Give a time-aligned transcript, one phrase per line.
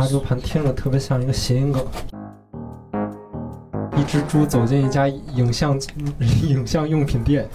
[0.00, 1.84] 杀猪盘听着特别像一个谐音梗。
[3.94, 5.78] 一只猪走进一家影像
[6.48, 7.46] 影像用品店，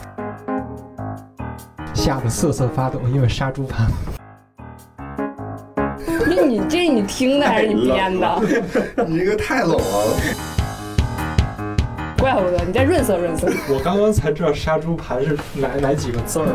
[1.96, 3.90] 吓得瑟瑟发抖，因为杀猪盘。
[5.98, 8.40] 那你这你听的还是你编的？
[9.08, 10.16] 你这个太冷了。
[12.20, 13.48] 怪不得你再润色润色。
[13.74, 16.46] 我刚刚才知道杀猪盘是哪哪几个字儿。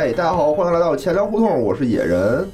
[0.00, 2.48] 哎，大家好，欢迎来到钱粮胡同，我是野人。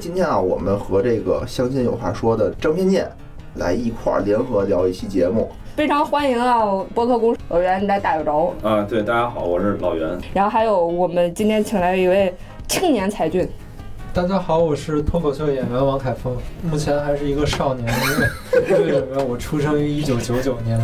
[0.00, 3.08] 今天啊，我们和这个相亲有话说的张偏见
[3.54, 5.48] 来一块儿联合聊一期节目。
[5.76, 8.66] 非常欢迎啊，播客公司老袁来打个招呼。
[8.66, 10.18] 啊，对，大家好，我是老袁。
[10.34, 12.34] 然后还有我们今天请来一位
[12.66, 13.48] 青年才俊，
[14.12, 16.36] 大家好，我是脱口秀演员王凯峰，
[16.68, 17.88] 目前还是一个少年，
[18.66, 19.24] 因为因为什么？
[19.24, 20.76] 我出生于一九九九年，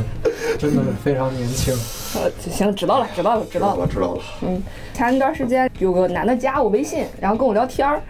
[0.62, 1.74] 真的是非常年轻。
[2.14, 3.80] 呃，行，知道了，知道了，知道了。
[3.80, 4.20] 我知道了。
[4.42, 4.62] 嗯，
[4.94, 8.00] 前一段时间有个男的加我微信，然后跟我聊天儿，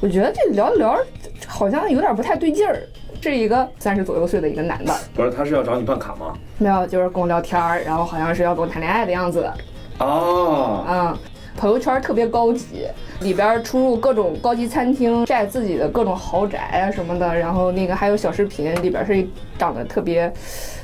[0.00, 1.06] 我觉得这聊着聊着
[1.46, 2.82] 好像有点不太对劲儿。
[3.22, 6.32] 是一个三十左右岁的一个男的，不是，他是要找你办卡吗？
[6.58, 9.48] 没有，就是跟我聊天儿，然后好像是要跟我谈恋爱的样子。
[9.98, 11.16] 哦，嗯，
[11.56, 12.86] 朋友圈特别高级，
[13.20, 19.26] 里边出入各种高级餐厅，晒自己的各种豪宅啊什么的，然后那个还有小视频，里边是
[19.58, 20.32] 长得特别，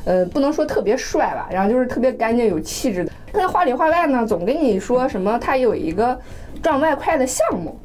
[0.05, 3.13] 呃，不能说特别帅吧，然后就是特别干净有气质的。
[3.33, 6.19] 他话里话外呢，总跟你说什么他有一个
[6.63, 7.79] 赚外快的项目。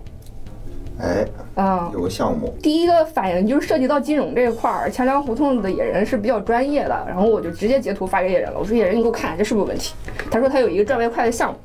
[1.00, 8.60] 哎，嗯，有个项目，第一个反应就是涉及到金融这一块儿，强梁胡同的野人是比较专业的，然后我就直接截图发给野人了。
[8.60, 9.94] 我说野人，你给我看看这是不是有问题？
[10.30, 11.58] 他说他有一个赚外快的项目。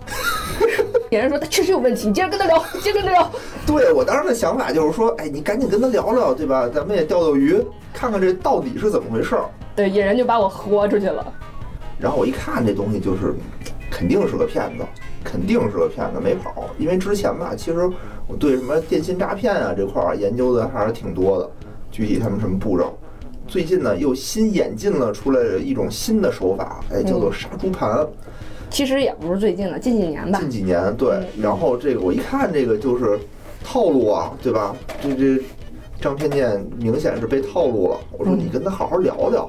[1.10, 3.30] 野人说他确实有问题，你接着跟他聊，接着跟他聊。
[3.66, 6.68] 对我当时的想法就是说，哎，你赶紧跟他聊聊，对吧？
[6.68, 7.62] 咱们也钓钓鱼，
[7.92, 9.44] 看看这到底是怎么回事儿。
[9.76, 11.24] 对，野人就把我豁出去了。
[11.98, 13.34] 然后我一看这东西，就是
[13.90, 14.84] 肯定是个骗子，
[15.24, 16.70] 肯定是个骗子，没跑。
[16.78, 17.88] 因为之前吧，其实
[18.26, 21.50] 我对什么电信诈骗啊这块儿研究的还是挺多的，
[21.90, 22.98] 具体他们什么步骤。
[23.46, 28.06] 最近呢，又新演进了出来一种新的手法，哎，叫做杀猪盘。
[28.70, 30.38] 其实也不是最近的，近几年吧。
[30.40, 33.18] 近几年对，然后这个我一看这个就是
[33.64, 34.76] 套路啊，对吧？
[35.02, 35.42] 这这
[36.00, 37.96] 张偏见明显是被套路了。
[38.12, 39.48] 我说你跟他好好聊聊，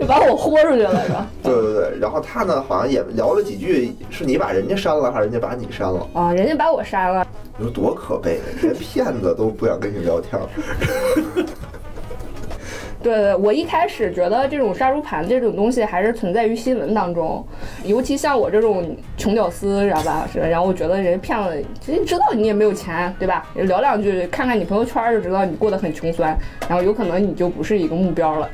[0.00, 1.26] 就 把我豁出去了是吧？
[1.42, 1.98] 对对对。
[2.00, 6.06] 然后他呢，好像也聊了几句，是你把人家删了，还是人家把你删了？
[6.14, 7.26] 啊，人家把我删了。
[7.58, 10.40] 你说多可悲，连骗子都不想跟你聊天。
[13.02, 17.42] 对对，我一开始觉得这种杀猪盘这种东西还是存在于新闻当中，
[17.84, 20.28] 尤其像我这种穷屌丝，知道吧？
[20.30, 23.46] 是，然后我觉得人骗了，其实知道你也没有钱，对吧？
[23.54, 26.36] 聊两句，看看你朋友圈就知道你过得很穷酸，
[26.68, 28.48] 然后有可能你就不是一个目标了，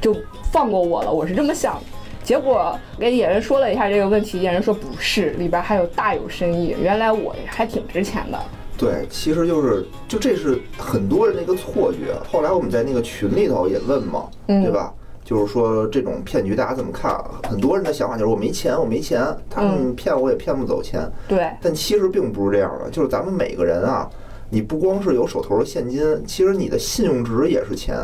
[0.00, 0.16] 就
[0.52, 1.12] 放过我了。
[1.12, 1.80] 我是这么想的。
[2.22, 6.76] 结果跟野人说了一下这个问题，野人说不是，里边还有大有深意。
[6.80, 8.38] 原来我还挺值钱的。
[8.80, 12.14] 对，其实就是就这是很多人的一个错觉。
[12.26, 14.90] 后来我们在那个群里头也问嘛，对吧？
[15.22, 17.14] 就是说这种骗局大家怎么看？
[17.46, 21.06] 很多人的想法就是我没钱，我没钱，他们骗我也骗不走钱。
[21.28, 22.88] 对，但其实并不是这样的。
[22.88, 24.08] 就是咱们每个人啊，
[24.48, 27.96] 你不光是有手头的现金，其实你的信用值也是钱。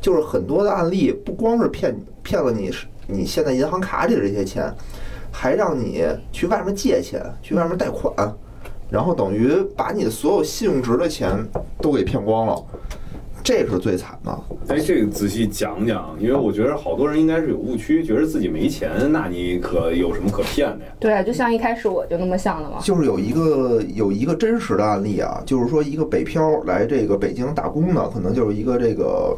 [0.00, 2.70] 就是很多的案例，不光是骗骗了你
[3.06, 4.74] 你现在银行卡里的这些钱，
[5.30, 8.12] 还让你去外面借钱，去外面贷款。
[8.90, 11.30] 然后等于把你的所有信用值的钱
[11.80, 12.64] 都给骗光了，
[13.42, 14.38] 这是最惨的。
[14.68, 20.92] 哎，这个仔细讲讲，因为我觉得好多人应该是有误区，觉得自己没钱，那你可有什么可骗的呀？
[20.98, 22.78] 对，就像一开始我就那么想的嘛。
[22.82, 29.36] 就是有一个有一个真实的案例啊，就是说一个北漂来这个北京打工的，可能就是一个这个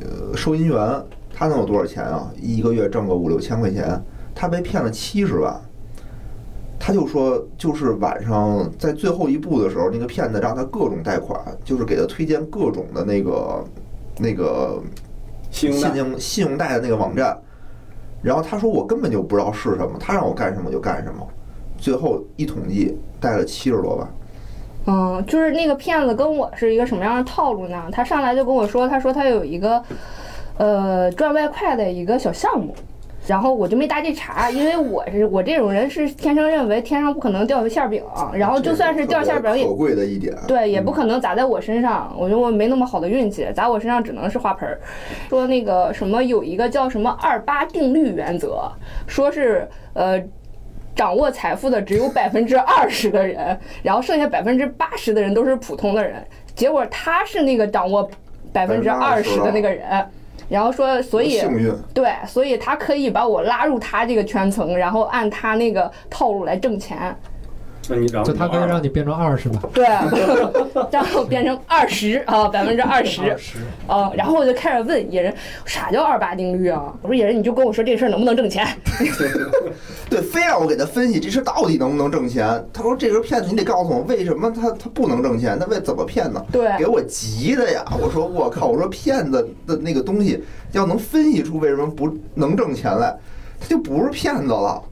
[0.00, 0.78] 呃收银员，
[1.32, 2.32] 他能有多少钱啊？
[2.40, 4.02] 一个月挣个五六千块钱，
[4.34, 5.60] 他被骗了七十万。
[6.86, 13.64] 他就说，就是晚上在最后一步的时候，那个骗子让他各种贷款，就是给他推荐各种的那个
[14.18, 14.82] 那个
[15.50, 17.34] 信用信用贷的那个网站。
[18.20, 21.26] 然后他说我根本就不知道是什么，他让我干什么就干什么。
[21.78, 24.06] 最后一统计贷了七十多万。
[24.86, 27.88] 嗯，就是那个骗子跟我是一个什么样的套路呢？
[27.90, 29.82] 他上来就跟我说，他说他有一个
[30.58, 32.76] 呃赚外快的一个小项目。
[33.26, 38.02] 然后我就没搭这茬，因为我是我这种人是天生认为天上不可能掉个馅饼，
[38.34, 42.14] 然后就算是掉馅饼也可贵的一点，对，也不可能砸在我身上。
[42.18, 44.78] 我觉得我没那么好的运气，砸我身上只能是花盆儿。
[45.30, 48.70] 说那个什么有一个叫什么二八定律原则，
[49.06, 50.22] 说是呃
[50.94, 56.22] 掌握财富的只有百分之二十的人，然后剩下百分之八十的人都是普通的人。
[56.54, 58.08] 结果他是那个掌握
[58.52, 60.06] 百分之二十的那个人。
[60.48, 61.38] 然后说，所以
[61.92, 67.14] 对，所以他可以把我拉入他这个圈层，然后按他那个套路来挣钱。
[67.88, 69.60] 那你然后就他可以让你变成二十吧？
[69.72, 69.84] 对，
[70.90, 75.34] 然后变成二十啊，百分之二十二十，啊，然后我就开始问野人
[75.64, 76.92] 啥叫二八定律啊？
[77.02, 78.66] 我说野人你就跟我说这事儿能不能挣钱？
[80.08, 82.64] 对，非让我给他分析这事到底能不能挣钱。
[82.72, 86.44] 他说这是骗子，你得告诉我为什么他他不能挣钱，他为怎么骗呢？
[86.52, 87.84] 对给我急的呀！
[88.00, 90.42] 我说我靠，我说骗子的那个东西
[90.72, 93.16] 要能分析出为什么不能挣钱来，
[93.60, 94.82] 他就不是骗子了。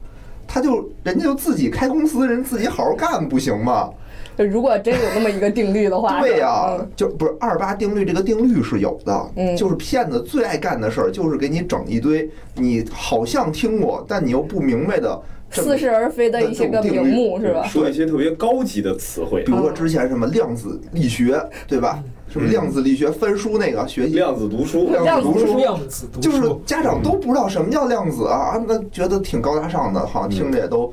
[0.53, 3.89] 他就人家就自己开公司，人自己好好干不行吗？
[4.37, 15.19] 就如果真有那么一个定律的话，对呀、嗯就不是二八定律这个定律是有的，嗯就是骗子最爱干的事儿，就是给你整一堆你好像听过，但你又不明白的
[15.53, 17.63] 似是而非的一些个名目是吧？
[17.67, 22.03] 说一些特别高级的词汇比，如说之前什么量子力学，对吧？
[22.27, 30.91] 什么量子力学翻书那个学习，量子读书，量子读书，量子读书就是，家长都不知道什么叫量子啊，啊那觉得挺高大上的，好像听着也都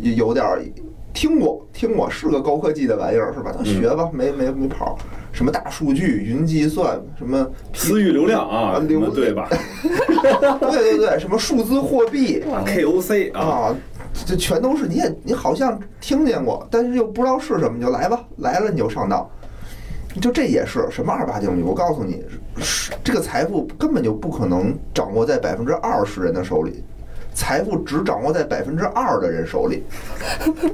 [0.00, 0.62] 有点儿
[1.12, 3.52] 听过，听过是个高科技的玩意儿是吧？
[3.58, 4.96] 那学吧，没没没跑，
[5.32, 9.48] 什么大数据、云计算，什么私域流量啊，什对吧
[10.70, 13.76] 对对对，什么数字货币？KOC 啊，啊，
[14.24, 19.28] 这全都是你也你好像听见过，但是又不知道是什么，你就来吧，来了你就上当。
[20.20, 21.62] 就这也是什么二八定律？
[21.62, 22.24] 我告诉你，
[22.56, 26.82] 是这个财富根本就不可能掌握在百分之二十人的手里，
[27.34, 29.84] 财富只掌握在百分之二的人手里，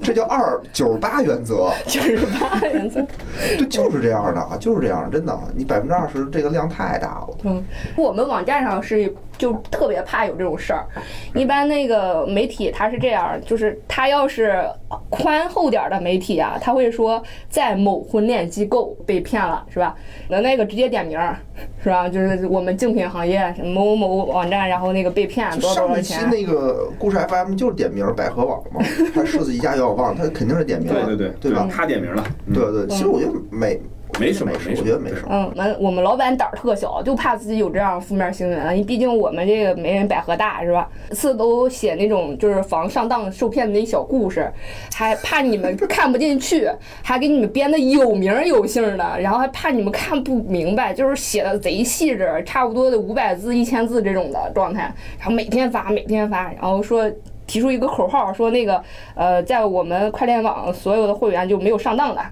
[0.01, 1.73] 这叫二九十八原则。
[1.89, 3.05] 九十八原则。
[3.59, 7.37] 对，就是这样的啊，就是这样，真的，你百分之二十这个量太大了。
[7.43, 7.65] 嗯，
[7.97, 10.87] 我们网站上是就特别怕有这种事儿。
[11.35, 14.63] 一般那个媒体他是这样，就是他要是
[15.09, 19.97] 宽厚点儿的媒体啊，他会说在某婚恋机构被骗了，是吧？
[20.29, 21.37] 那那个直接点名儿，
[21.83, 22.09] 是吧？
[22.09, 26.31] 就是我们竞品行业某某某网站，然后那个被骗就多少多上一期少钱。
[26.31, 28.81] 那个故事 FM 就是点名百合网嘛，
[29.15, 31.69] 还狮子一家遥望，他肯定是点名，对对对对吧？
[31.71, 33.81] 他点名了，嗯对对，其实我觉得没
[34.21, 35.29] 没什么没事，没什么我觉得没什么。
[35.31, 38.59] 嗯，完我们老板胆儿特小，就怕自己有这样负面新闻。
[38.59, 40.89] 因为毕竟我们这个没人百合大是吧？
[41.09, 44.53] 每次都写那种就是防上当受骗的一小故事，
[44.95, 46.69] 还怕你们 看不进去，
[47.03, 54.83] 还给你们编的有名儿有姓儿的，然后还怕你们看不明白，就是写的贼细致，差不多的五百字、一千字这种的状态，
[55.19, 57.11] 然后每天发，每天发，然后说。
[57.45, 58.83] 提出一个口号，说那个
[59.15, 62.23] 呃，在我们快链网所有的会员就没有上当的，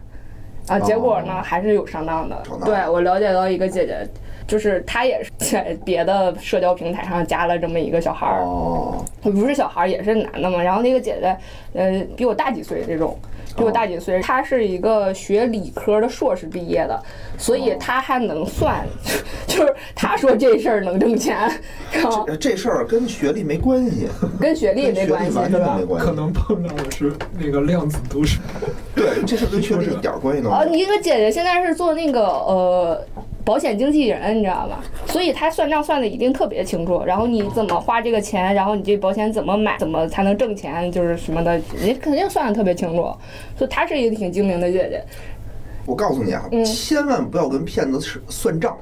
[0.69, 2.41] 啊，结果呢、哦还是有上当的。
[2.49, 4.07] 当对我了解到一个姐姐，
[4.51, 10.61] 就是他也是在别的社交平台上加了这么一个小孩儿，哦，不是小孩儿也是男的嘛。
[10.61, 11.37] 然后那个姐姐，
[11.73, 13.17] 呃，比我大几岁这种。
[13.57, 17.03] 比我大几岁，她是一个学理科的硕士毕业的，
[17.37, 18.87] 所以她还能算，
[19.45, 21.37] 就是她说这事儿能挣钱，
[21.93, 24.07] 然后这这事儿跟学历没关系，
[24.41, 25.85] 跟学历没关系，是吧完全没？
[25.85, 26.07] 关系。
[26.07, 28.39] 可能碰到的是那个量子都市，
[28.95, 30.71] 对，这事儿跟学历一点关系都哦，没有。
[30.71, 33.05] 你这个姐姐现在是做那个呃
[33.45, 34.81] 保险经纪人，你知道吧？
[35.07, 37.03] 所以他算账算的一定特别清楚。
[37.05, 43.03] 然后你怎么花这个钱，然后你这保险怎么买，怎么才能挣钱，就是什么的，人家肯定算的特别清楚。
[43.57, 45.03] 所以她是一个挺精明的姐姐。
[45.87, 48.77] 我告诉你啊，嗯千万不要跟骗子是算账，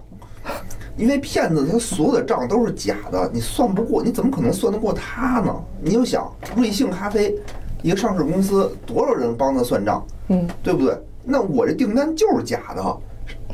[0.96, 5.54] 因为骗子他所有的账都是假的，你算不过，你怎么可能算得过他呢？
[5.80, 7.34] 你就想瑞幸咖啡，
[7.82, 10.94] 一个上市公司，多少人帮他算账，嗯，对不对？
[11.24, 12.96] 那我这订单就是假的，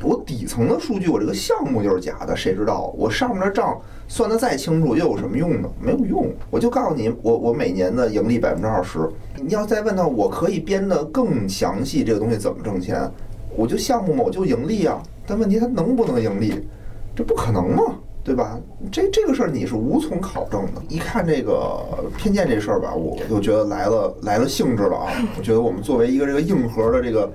[0.04, 2.92] 我底层的数据，我这个项目就是假的，谁知道？
[2.96, 5.68] 我上面的账算得再清楚，又有什么用呢？
[5.80, 6.30] 没有用。
[6.50, 9.08] 我就告诉你，我我每年的盈利百分之二十。
[9.42, 13.10] 你要再问他，我可以编得更详细，这个东西怎么挣钱？
[13.56, 15.02] 我就项目嘛，我就盈利啊。
[15.26, 16.68] 但问题它能不能盈利？
[17.16, 18.58] 这不可能嘛，对吧？
[18.90, 20.82] 这这个事儿你是无从考证的。
[20.88, 21.80] 一看这个
[22.18, 25.12] 偏见这事儿吧，我就觉得来了来了兴致了啊！
[25.38, 27.32] 我觉得我们作为一个这个硬核的这个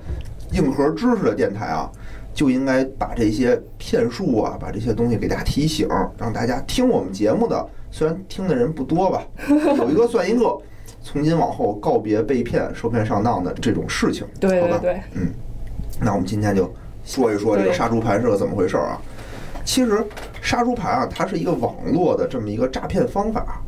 [0.52, 1.90] 硬核知识的电台啊，
[2.32, 9.26] 就应该把这些骗术啊，把这些东西给大家提醒，让大家听我们节目的，虽然听的人不多吧，
[9.78, 10.56] 有一个算一个。
[11.02, 14.38] 从今往后告别被骗、受骗上当的这种事情，好吧？
[14.40, 15.00] 对对对，
[15.98, 16.70] 那我们今天就
[17.06, 19.00] 说一说这个杀猪盘是个怎么回事儿啊？
[19.64, 20.04] 其实
[20.42, 23.62] 杀猪盘啊，它是一个网络的这么一个诈骗方法，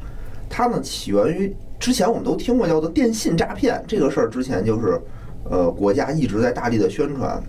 [0.50, 5.00] 它呢起源于之前我们都听过叫做电信诈骗这个事儿，之前就是
[5.44, 7.42] 呃国家一直在大力的宣传，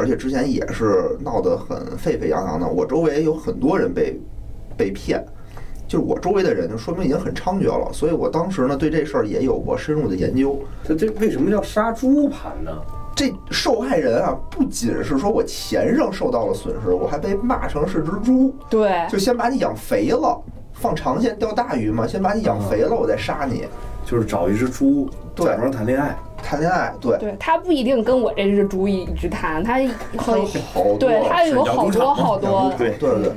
[0.00, 2.66] 而且之前也是闹得很沸沸扬扬的。
[2.66, 4.18] 我周围有很多人被
[4.76, 5.24] 被骗。
[5.86, 10.56] 就是我周围的人，就说明已经很猖獗了，所以我当时呢对这事儿也有过深入的研究。
[10.84, 12.70] 这这为什么叫杀猪盘呢？
[13.16, 20.40] 这受害人啊，不仅是说我钱上受到了损失，我还被骂成是只猪，对，就先把你养肥了，
[20.72, 23.64] 放长线钓大鱼嘛，先把你养肥了，我再杀你。
[24.06, 29.90] 就是找一只猪，对假装谈恋爱，谈恋爱，对，对他不一定跟我这是主意一直谈，他还有
[30.72, 33.32] 好多，对他有好多好多，对对对对，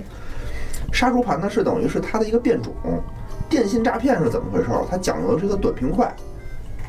[0.91, 2.73] 杀猪盘呢是等于是它的一个变种。
[3.49, 4.83] 电信诈骗是怎么回事儿？
[4.89, 6.11] 它讲究的是一个短平快，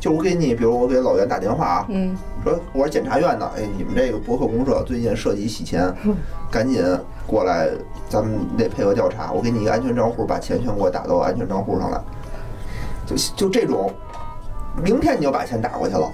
[0.01, 5.93] 就我给你，比如我给老袁打电话啊，嗯，说我是检察院的，哎，你们这个博客公社最近涉及洗钱，
[6.51, 6.83] 赶紧
[7.27, 7.69] 过来，
[8.09, 9.31] 咱们得配合调查。
[9.33, 12.01] 我给你一个安全账户，把钱全给我打到安全账户上来。
[13.05, 13.93] 就就这种，
[14.83, 16.11] 明天你就把钱打过去了，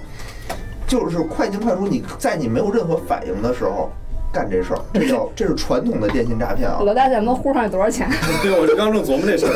[0.87, 1.87] 就是快进快出。
[1.87, 3.89] 你在你没有任何反应的时候
[4.31, 6.79] 干这事儿，这叫 这是传统的电信诈骗啊。
[6.83, 8.09] 老大咱们户上有多少钱？
[8.41, 9.51] 对，我是刚正琢磨这事儿。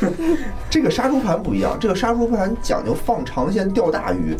[0.70, 4.36] 这个杀猪盘不一样，这个杀猪盘讲究放长线钓大鱼，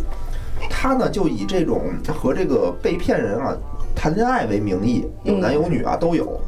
[0.71, 3.57] 他呢就以这种和这个被骗人啊
[3.95, 6.41] 谈恋爱为名义，有男有女啊都有，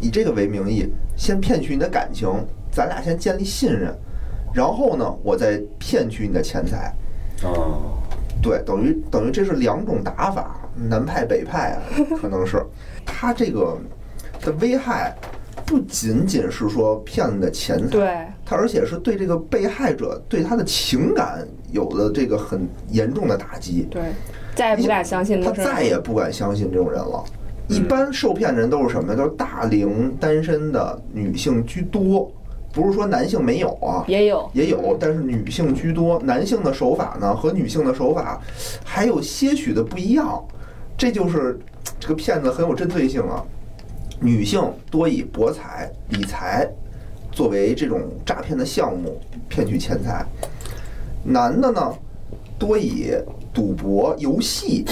[0.00, 2.28] 以这个为名义先骗取你的感情，
[2.70, 3.94] 咱俩先建立信任，
[4.56, 6.90] 然后呢我再骗取你的钱财。
[7.42, 7.98] 哦，
[8.40, 11.82] 对，等于等于这是两种打法，南派北派啊，
[12.18, 12.64] 可能是
[13.04, 13.76] 他这个
[14.40, 15.14] 的危害
[15.66, 24.04] 不仅仅是说骗了你的钱财，对，他而且是对这个被害者对他的情感有了这个很严重的打击，对，
[24.54, 25.50] 再也不敢相信他。
[25.50, 27.22] 再也不敢相信这种人了。
[27.68, 29.16] 一般受骗的人都是什么呀？
[29.18, 32.32] 都是大龄单身的女性居多，
[32.76, 36.20] 不是说男性没有啊，也有，也有，但是女性居多。
[36.22, 38.38] 男性的手法呢和女性的手法
[38.84, 40.46] 还有些许的不一样，
[40.94, 41.58] 这就是
[41.98, 43.42] 这个骗子很有针对性啊。
[44.20, 46.68] 女性多以博彩、理财
[47.32, 49.18] 作为这种诈骗的项目
[49.48, 50.26] 骗取钱财，
[51.24, 51.94] 男的呢
[52.58, 53.10] 多以
[53.54, 54.84] 赌博、游戏。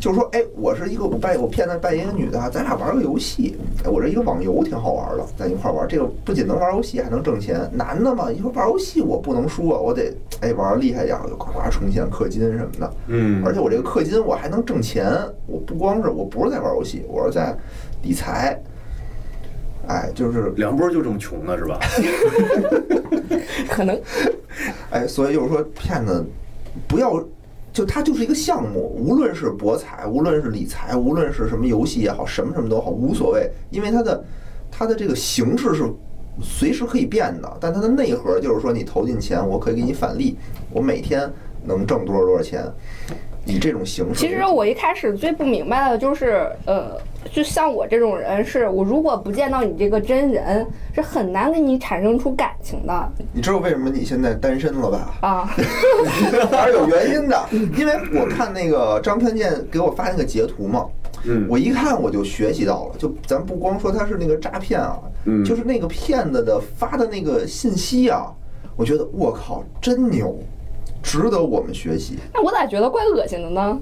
[0.00, 5.88] 就是说，哎，我是一个我扮我骗子扮演一个女的啊，咱俩玩个游戏，哎，我这一个网游挺好玩的，咱一块玩。
[5.88, 7.58] 这个不仅能玩游戏，还能挣钱。
[7.72, 12.92] 男的嘛，一说玩游戏我不能输啊，我得哎玩厉害点儿，我就呱呱充钱、氪金什么的。
[13.06, 15.06] 嗯，而且我这个氪金我还能挣钱，
[15.46, 17.56] 我不光是我不是在玩游戏，我是在
[18.02, 18.60] 理财。
[19.86, 21.78] 哎，就是 梁波就这么穷呢，是吧？
[23.68, 23.98] 可能
[24.90, 26.24] 哎，所以就是说骗子
[26.88, 27.22] 不要，
[27.74, 34.24] 就它就是一个项目，无论是博彩，无论是理财，无论是什么游戏也好，什么什么都好，无所谓，因为它的
[34.70, 35.82] 它的这个形式是
[36.40, 40.36] 随时可以变的，但它的内核就是说你投进钱，我可以给你返利，
[40.70, 41.28] 我每天
[41.64, 42.64] 能挣多少多少钱，
[43.46, 44.20] 以这种形式。
[44.20, 46.96] 其实我一开始最不明白的就是，呃，
[47.32, 55.14] 就像我这种人，是我如果不见到你这个真人，是很难跟你产生出感情的你知道为什么你现在单身了吧？
[55.20, 55.44] 啊。
[56.50, 60.86] 还是有原因的，因为我看那个张편健给我发那个截图嘛，
[61.24, 68.32] 嗯，我一看我就学习到了，就咱不光说他是那个诈骗啊，嗯就是那个骗子的发的那个信息啊，
[68.76, 70.38] 我觉得我靠真牛，
[71.04, 72.18] 值得我们学习。
[72.32, 73.78] 那我咋觉得怪恶心的呢？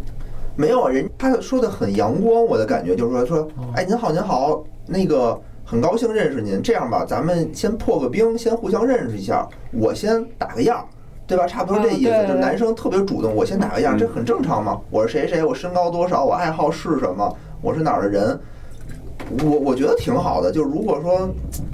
[0.57, 10.85] 没有人，他说的很阳光，我的感觉就是说说，哎，您好您好，那个很高兴认识您，这样吧，咱们先破个冰，先互相认识一下，我先打个样儿。
[11.25, 11.47] 对吧？
[11.47, 14.79] 差不多这意思，就是男生特别主动，我先打个样这很正常嘛。
[14.91, 18.39] 我是谁谁，我身高多少，我爱好是什么，我是哪儿的人，
[19.43, 20.53] 我我觉得挺好的。
[20.53, 21.31] 就如果说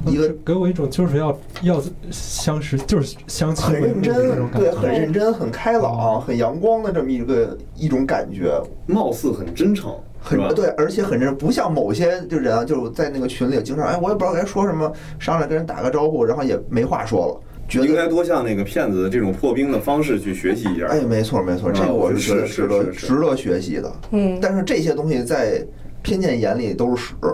[0.09, 4.15] 一个给我一种就是要要相识，就是相亲很认真，
[4.51, 4.89] 对，感觉。
[4.89, 18.09] 很认真、很开朗、很阳光的这么一个一种感觉，貌似很真诚，很对，而且很认真，不像某些就人啊，就是在那个群里经常，哎，我也不知道该说什么，上来跟人打个招呼，然后也没话说了，觉得应该。
[18.09, 20.87] 多向那个骗子的这种破冰的方式去学习一下。
[20.87, 23.93] 哎，没错没错，这个我是觉得值得值得学习的。
[24.13, 25.63] 嗯，但是这些东西在
[26.03, 27.15] 偏见眼里都是屎。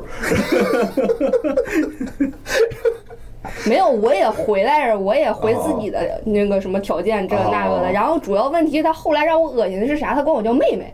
[3.66, 7.92] 没有，我也回来着，我也回自己的那个什么条件这个那个哦的。
[7.92, 10.14] 然后主要问题，他后来让我恶心的是啥？
[10.14, 10.92] 他管我叫妹妹。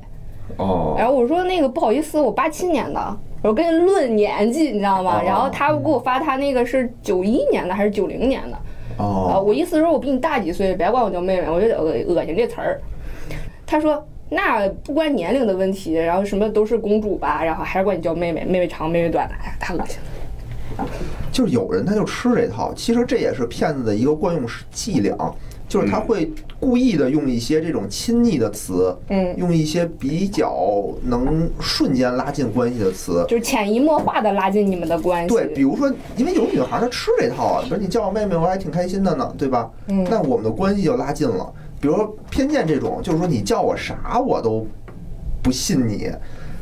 [0.56, 5.20] 哦然后我说那个不好意思，我八七年的，我说跟人论年纪，你知道吗？
[5.20, 8.56] 哦然后他给我发他那个是九一年的还是九零年的？
[8.98, 12.80] 啊，哦，我意思是说我比你大几岁，别管我叫妹妹，我就得恶恶心这词儿。
[13.64, 19.96] 他说那不关年龄的问题，然后什么都是公主吧，然后还是管你叫妹妹，妹妹长妹妹短的，哎呀，太恶心
[20.78, 20.86] 了。
[21.32, 25.14] 就是有人他就吃这套，其实这也是骗子的一个惯用伎俩，
[25.68, 33.24] 就是他会故意的用一些这种亲昵的词，嗯，用一些比较能瞬间拉近关系的词。
[33.28, 35.28] 就是潜移默化的拉近你们的关系。
[35.28, 39.70] 对，比如说，因为有女孩她吃这套啊，比如你叫我妹妹，我还挺开心的呢，对吧？
[39.88, 41.52] 嗯那我们的关系就拉近了。
[41.80, 44.66] 比如说偏见这种，就是说你叫我啥我都
[45.42, 46.12] 不信你，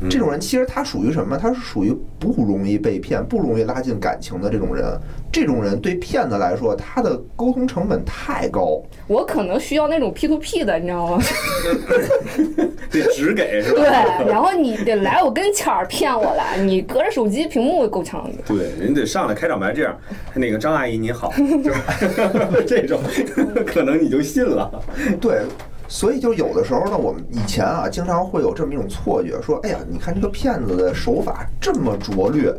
[0.09, 1.37] 这种人其实他属于什么？
[1.37, 4.85] 他是属于不容易被骗、不容易拉近感情的这种人。
[5.31, 8.81] 这种人对骗子来说，他的沟通成本太高。
[9.07, 11.21] 我可能需要那种 P to P 的，你知道吗？
[12.89, 13.83] 得只给是吧？
[13.83, 18.43] 对，然后你得来我跟前儿骗我来，你隔着手机屏幕够呛的。
[18.47, 19.95] 对，人得上来开场白这样，
[20.33, 21.79] 那个张阿姨你好，就是
[22.65, 22.99] 这种，
[23.67, 24.83] 可能你就信了。
[25.21, 25.41] 对，
[25.89, 32.53] 所以就有的时候呢，我们以前啊，经常会有这么一种错觉，说，哎呀，你看这个骗子的手法这么拙劣，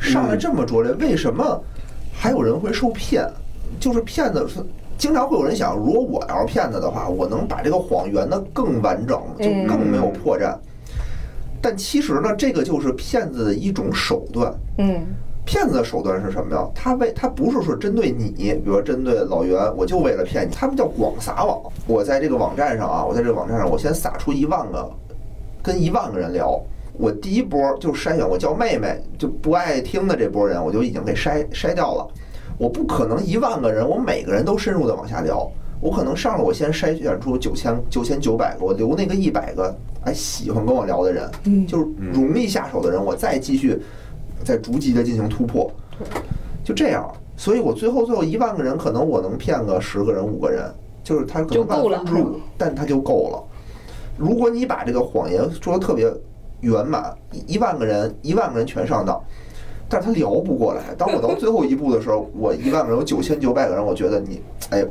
[0.00, 1.62] 上来这么拙劣，为什么
[2.10, 3.30] 还有人会受骗？
[3.78, 4.48] 就是骗子。
[4.96, 10.54] 经常会有人想，如果我要是骗子的话，我能把这个谎圆得更完整，就更没有破绽。
[11.62, 14.52] 但其实呢，这个就是骗子的一种手段。
[14.78, 15.06] 嗯，
[15.44, 16.68] 骗子的手段是什么呀？
[16.74, 20.52] 他为他不是说针对你，比如说针对老袁，我就为了骗你。
[20.52, 21.60] 他们叫广撒网。
[21.86, 24.88] 我在这个网站上啊，我在这个网站上，我先撒出一万个，
[25.62, 26.60] 跟一万个人聊。
[26.92, 32.06] 我第一波就筛选，我叫妹妹就不爱听的这波人，我就已经给筛筛掉了。
[32.58, 35.50] 我不可能一万个人，我每个人都深入的往下聊。
[35.80, 43.80] 我可能上了，我先筛选出九千九千九百个，我留那个一百个哎喜欢跟我聊的人，就是容易下手的人，我再继续
[44.44, 45.70] 再逐级的进行突破，
[46.64, 47.10] 就这样。
[47.36, 50.70] 所以我最后最后一万个人，可能我能骗个十个人五个人，
[51.02, 53.42] 就是他可能万分之五，但他就够了。
[54.18, 56.12] 如果你把这个谎言说的特别
[56.60, 57.16] 圆满，
[57.46, 59.18] 一万个人一万个人全上当。
[59.88, 60.94] 但是他聊不过来。
[60.96, 64.84] 当我到最后一步的时候， 我一万个人有九千九百个人，我觉得你，哎，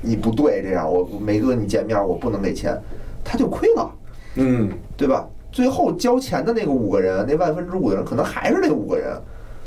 [0.00, 2.80] 你不对，这样我没跟你见面，我不能给钱，
[3.22, 3.90] 他就亏了，
[4.36, 5.28] 嗯，对吧？
[5.52, 9.16] 最后交钱的那个五个人，那万分之五的人，可能还是那五个人，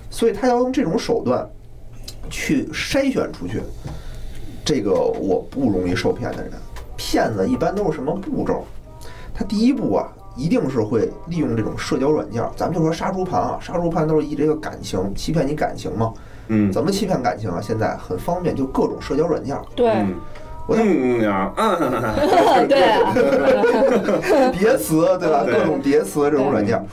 [0.09, 1.47] 所以他要用这种手段
[2.29, 3.61] 去筛选出去
[4.65, 6.51] 这个我不容易受骗的人。
[6.97, 8.65] 骗子一般都是什么步骤？
[9.33, 10.11] 他第一步啊。
[10.37, 16.13] 一定是会利用这种社交软件，咱们就说杀猪盘啊，杀猪盘都是以这个感情欺骗你感情嘛。
[16.49, 17.61] 嗯，怎么欺骗感情啊？
[17.61, 19.57] 现在很方便，就各种社交软件。
[19.77, 20.05] 对，
[20.67, 21.51] 我嗯呀，
[22.67, 25.43] 对， 叠词对吧？
[25.45, 26.83] 各种叠词这种软件。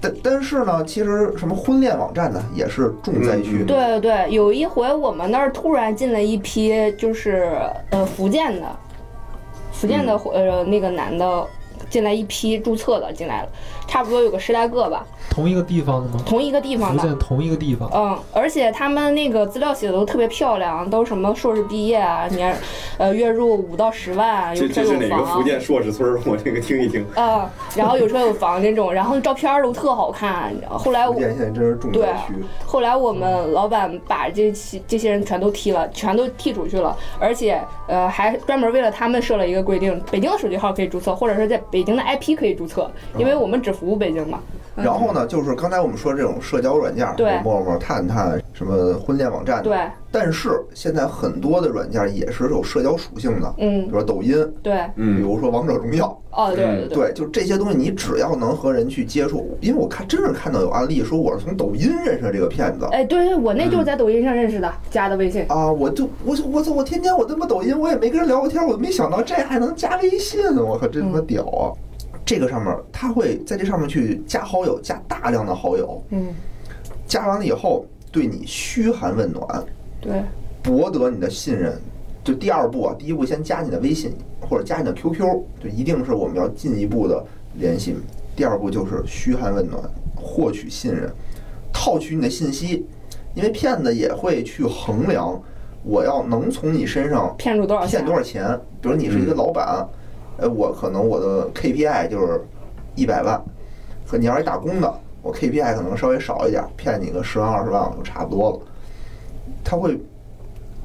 [0.00, 3.64] 但但是呢，其实什么婚恋网站呢，也是重灾区。
[3.64, 7.50] 对对对，有一回我们那儿突然进了一批，就是
[7.90, 8.66] 呃福建的，
[9.72, 11.44] 福建的呃那个男的。
[11.88, 13.48] 进来一批注册的进来了，
[13.86, 15.06] 差不多有个十来个吧。
[15.30, 16.22] 同一个地方的吗？
[16.26, 17.02] 同一个地方的。
[17.02, 17.88] 福建同一个地方。
[17.94, 22.56] 嗯，而且他们那个资料写的都特别漂亮，都什么硕士毕业啊，年，
[22.98, 24.98] 呃，月入五到十万，有车有房。
[24.98, 26.20] 这是哪个福建硕士村？
[26.26, 27.04] 我这个听一听。
[27.14, 30.52] 嗯，然后有车有房那种，然后照片都特好看。
[30.70, 32.34] 后来我福建现在真是重灾区。
[32.64, 44.40] 后来我们老板把这些这些人全都踢了，全都踢出去了，而且呃还专门为了他们设了一个规定：北京的手机号可以注册，或者是在北京的 IP 可以注册，因为我们只服务北京嘛。
[44.76, 47.06] 然后呢，就是刚才我们说这种社交软件，
[47.42, 49.76] 陌陌、探探，什么婚恋网站，对。
[50.10, 65.44] 但是现在很多的软件也是有社交属性的，嗯，比如说抖音，对，嗯，比如说王者荣耀，哦，对对对，就这些东西，你只要能和人去接触，因为我看真是看到有案例说我是从抖音认识的这个骗子，哎，对对，我那就是在抖音上认识的，加的微信。
[65.48, 71.72] 啊，我就我我操，我天天我他妈抖音，我也没跟人聊过天，我没想到这还能加微信，我靠，真他妈屌啊！
[72.24, 76.02] 这个上面，他会在这上面去加好友，加大量的好友。
[76.10, 76.28] 嗯，
[77.06, 79.46] 加完了以后，对你嘘寒问暖，
[80.00, 80.22] 对，
[80.62, 81.78] 博得你的信任。
[82.24, 85.18] 就第二步啊，第一步先加你的微信或者加你的 QQ，
[85.62, 87.96] 就一定是我们要进一步的联系。
[88.36, 89.82] 第二步就是嘘寒问暖，
[90.14, 91.10] 获取信任，
[91.72, 92.86] 套取你的信息，
[93.34, 95.40] 因为骗子也会去衡量，
[95.82, 98.60] 我要能从你身上骗出多少骗多少钱。
[98.80, 99.88] 比如你是一个老板。
[100.40, 102.40] 哎，我可能我的 KPI 就是
[102.94, 103.42] 一百万，
[104.06, 108.60] 可你要是打工的，我 KPI 可能稍微少一点，骗你个十万二十万就差不多了。
[109.70, 110.00] 他会，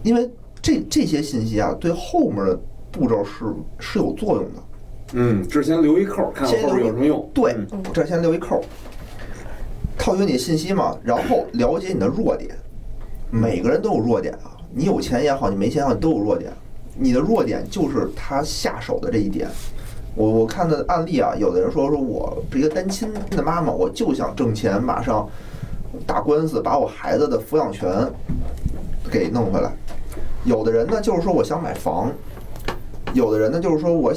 [0.03, 0.29] 因为
[0.61, 2.59] 这这些信息啊，对后面的
[2.91, 3.45] 步骤是
[3.79, 4.59] 是有作用的。
[5.13, 7.29] 嗯，这先留一扣，看后面有什么用。
[7.33, 7.55] 对，
[7.93, 8.61] 这先留一扣，
[9.97, 12.53] 套取你信息嘛，然后了解你的弱点。
[13.31, 16.51] 每个人都有弱点啊，你有钱也好，你没钱也好，你都有弱点。
[16.97, 19.47] 你的弱点就是他下手的这一点。
[20.13, 25.25] 我我看的案例啊，有的人说说我是一个单亲的妈妈，我就想挣钱，马上
[26.05, 27.89] 打官司把我孩子的抚养权
[29.13, 29.71] 给弄回来。
[30.43, 32.09] 有的人呢，就是说我想买房；
[33.13, 34.11] 有的人呢，就是说我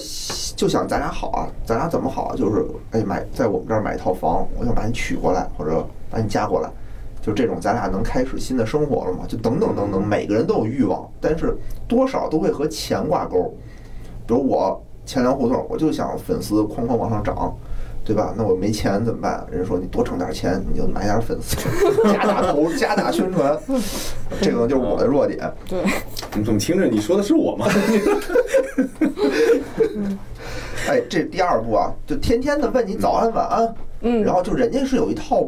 [0.56, 2.34] 就想咱俩好啊，咱俩怎么好啊？
[2.34, 6.70] 就是哎买在我们这儿买一套房，我想把你娶过来或者把你嫁过来。
[7.20, 9.24] 就这种，咱俩能开始新的生活了吗？
[9.28, 11.54] 就等等等等，每个人都有欲望，但是
[11.86, 13.52] 多少都会和钱挂钩。
[14.26, 17.52] 比如我钱粮胡同，我就想粉丝哐哐往上涨；
[18.06, 18.32] 对吧？
[18.36, 19.44] 那我没钱怎么办？
[19.50, 21.56] 人家说你多挣点钱，你就买点粉丝，
[22.12, 23.58] 加大投，加大宣传，
[24.40, 25.52] 这个就是我的弱点。
[25.68, 25.80] 对，
[26.36, 27.66] 你怎么听着你说的是我吗？
[30.88, 35.44] 哎，这第二步啊，就天天的问你早安晚安，嗯然后就人家是有一套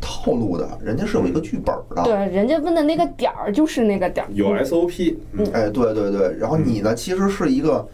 [0.00, 2.02] 套路的，人家是有一个剧本的。
[2.04, 4.32] 对，人家问的那个点儿就是那个点儿。
[4.32, 7.86] 有 SOP，嗯哎，对对对，然后你呢，其实是一个，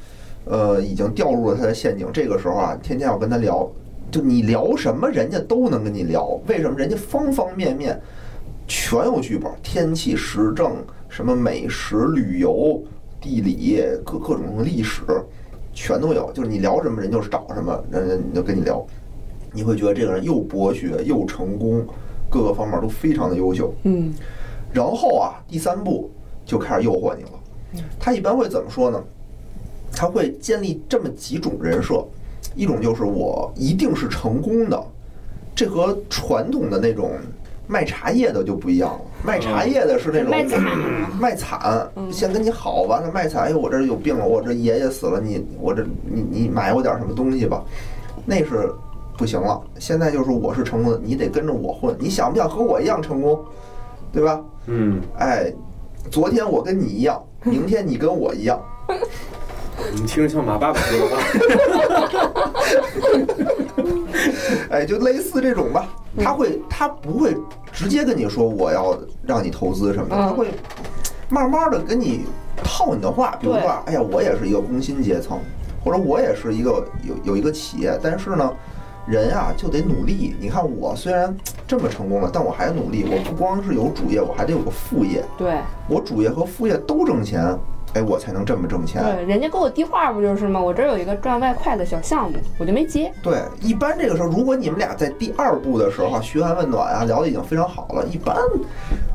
[0.44, 2.07] 呃，已经掉入了他的陷阱。
[2.12, 3.68] 这个时候啊，天天要跟他聊，
[4.14, 6.40] 就你聊什么，人家都能跟你聊。
[6.46, 6.79] 为什么？
[6.79, 8.00] 人家方方面面
[8.64, 10.77] 全有剧本，天气、时政、
[11.09, 12.81] 什么美食、旅游、
[13.20, 15.03] 地理，各各种历史，
[15.72, 16.31] 全都有。
[16.33, 18.87] 就是你聊什么，人就是找什么，人家就跟你聊。
[19.53, 21.85] 你会觉得这个人又博学又成功，
[22.31, 23.74] 各个方面都非常的优秀。
[23.83, 24.14] 嗯
[24.72, 26.09] 然后啊，第三步
[26.46, 27.83] 就开始诱惑你了。
[27.98, 29.03] 他一般会怎么说呢？
[29.90, 32.07] 他会建立这么几种人设，
[32.54, 34.82] 一种就是我一定是成功的，
[35.54, 37.10] 这和传统的那种
[37.66, 39.00] 卖茶叶的就不一样了。
[39.24, 40.62] 卖茶叶的是那种卖惨
[41.18, 47.64] 卖惨，嗯先跟你好，完了卖惨，哎，我这有病了，我这爷爷死了，你我这你你买我点什么东西吧，
[48.26, 48.70] 那是
[49.16, 49.60] 不行了。
[49.78, 53.42] 现在就是我是成功的，你得跟着我混，你想不想和我一样成功，
[54.12, 54.40] 对吧？
[54.66, 55.52] 嗯，哎，
[56.10, 58.60] 昨天我跟你一样，明天你跟我一样。
[59.92, 61.22] 你听着像马爸爸说的话。
[64.70, 65.88] 哎，就类似这种吧。
[66.18, 67.37] 他会，他不会
[67.72, 68.96] 直接跟你说我要
[69.27, 70.48] 让你投资什么的，嗯他会
[71.29, 72.24] 慢慢的跟你
[72.62, 75.38] 套你的话，比如说哎呀，我也是一个工薪阶层，
[75.85, 78.53] 或者我也是一个有有一个企业，但是呢。
[79.07, 80.35] 人啊就得努力。
[80.40, 81.37] 你看我虽然
[81.68, 83.05] 这么成功了，但我还努力。
[83.05, 85.22] 我不光是有主业，我还得有个副业。
[85.37, 85.59] 对
[85.90, 87.55] 我主业和副业都挣钱，
[87.94, 89.02] 哎，我才能这么挣钱。
[89.02, 90.61] 对，人家给我递话不就是吗？
[90.61, 93.12] 我这儿有一个赚外快的小项目，我就没接。
[93.22, 98.37] 对，一般这个时候，如果你们俩在第二步的时候啊，嘘寒问暖啊，聊的已经非常好了，一般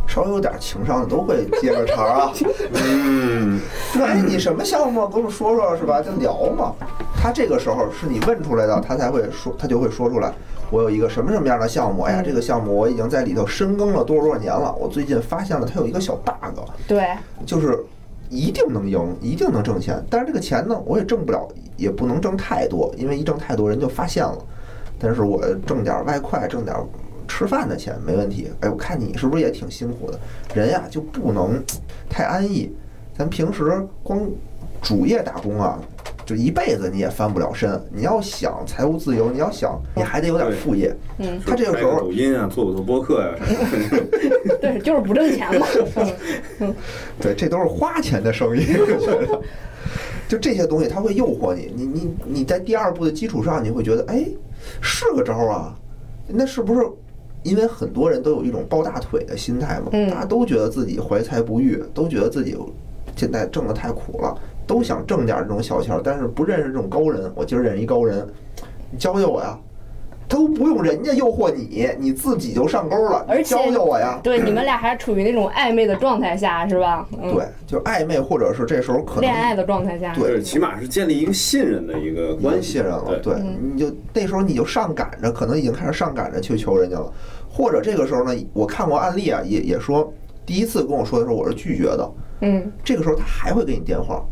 [0.07, 2.31] 稍微有点情商的都会接个茬儿啊。
[2.73, 3.59] 嗯，
[3.93, 5.07] 说哎，你什么项目？
[5.07, 6.01] 跟我们说说，是吧？
[6.01, 6.73] 就聊嘛。
[7.21, 10.31] 他这个时候是你问出来的，他才会说，他就会说出来，
[10.71, 12.03] 我有一个什么什么样的项目？
[12.03, 14.73] 哎呀，这个项目我已经在里头深耕了多少多少年了。
[14.79, 17.09] 我最近发现了它有一个小 bug，对，
[17.45, 17.77] 就是
[18.29, 20.03] 一定能赢，一定能挣钱。
[20.09, 24.37] 但是这个钱呢，我也挣不了，也不能挣太多，因为一挣太多人就发现了。
[24.99, 26.75] 但是我挣点外快，挣点
[27.27, 28.51] 吃饭的钱没问题。
[28.61, 30.19] 哎，我看你是不是也挺辛苦的？
[30.53, 31.61] 人呀就不能
[32.09, 32.71] 太安逸。
[33.17, 34.29] 咱平时光
[34.81, 35.79] 主业打工啊，
[36.29, 37.81] 就一辈子你也翻不了身。
[37.91, 40.95] 你要想财务自由，你要想你还得有点副业。
[41.17, 44.55] 嗯，他这个时候拍抖音啊，做不做播客呀、什么。
[44.61, 45.65] 对，就是不挣钱嘛。
[47.19, 49.41] 对，这都是花钱的生意，我觉得。
[50.27, 51.73] 就这些东西，它会诱惑你。
[51.75, 54.23] 你你你在第二步的基础上，你会觉得，哎，
[54.81, 55.75] 是个招儿啊。
[56.27, 56.87] 那是不是
[57.41, 59.87] 因为很多人都有一种抱大腿的心态嘛？
[59.93, 62.55] 嗯大家都觉得自己怀才不遇，都觉得自己
[63.15, 64.37] 现在挣的太苦了，
[64.69, 67.31] 都想挣点这种小钱儿，但是不认识这种高人。
[67.33, 68.23] 我今儿认识一高人，
[68.91, 69.57] 你教教我呀。
[70.27, 73.25] 都不用人家诱惑你，你自己就上钩了。
[73.27, 74.19] 而且教教我呀。
[74.21, 77.03] 对，你们俩还处于那种暧昧的状态下，是吧？
[77.19, 80.13] 嗯，对，就暧昧，或者是这时候可能恋爱的状态下。
[80.13, 82.43] 对起码是建立一个信任的一个关系。
[82.43, 87.11] 关信任了，对对，嗯你就那时候你就上赶着，可能已经开始上赶着去求人家了，
[87.49, 90.13] 或者这个时候呢，我看过案例啊，也也说
[90.45, 94.23] 第一次跟我说的时候我是拒绝的，嗯，这个时候他还会给你电话，说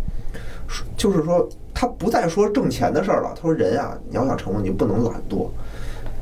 [0.96, 5.48] 就是说他不再说挣钱的事儿了，他说人啊，你要想成功，你不能懒惰。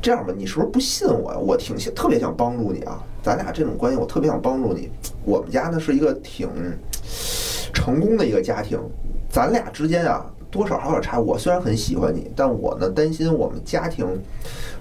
[0.02, 1.38] 这样吧，你是不是不信我呀？
[1.38, 4.90] 我挺想特别想帮助你啊，咱俩这种关系，我特别想帮助你。
[5.24, 6.48] 我们家呢是一个挺
[7.72, 8.78] 成功的一个家庭，
[9.28, 11.18] 咱俩之间啊多少还有点差。
[11.18, 14.06] 我虽然很喜欢你，但我呢担心我们家庭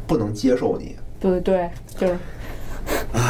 [0.06, 0.96] 不能接受你。
[1.20, 2.18] 对对，就是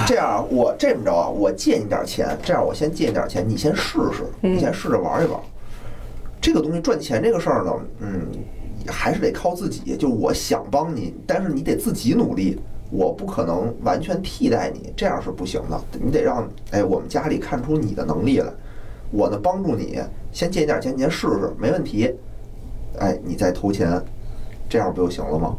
[0.06, 5.40] 这样啊，我这么着啊，我借你点钱，这样我先借你点钱，你先试试，嗯你先试着玩一玩。
[6.46, 8.22] 这个东西赚钱这个事儿呢，嗯，
[8.86, 9.98] 还是得靠自己。
[9.98, 12.56] 就我想帮你，但是你得自己努力，
[12.92, 15.82] 我不可能完全替代你，这样是不行的。
[16.00, 18.54] 你得让哎我们家里看出你的能力来，
[19.10, 20.00] 我呢帮助你，
[20.32, 22.14] 先借你点钱，你先试试，没问题。
[23.00, 24.00] 哎，你再投钱，
[24.70, 25.58] 这样不就行了吗？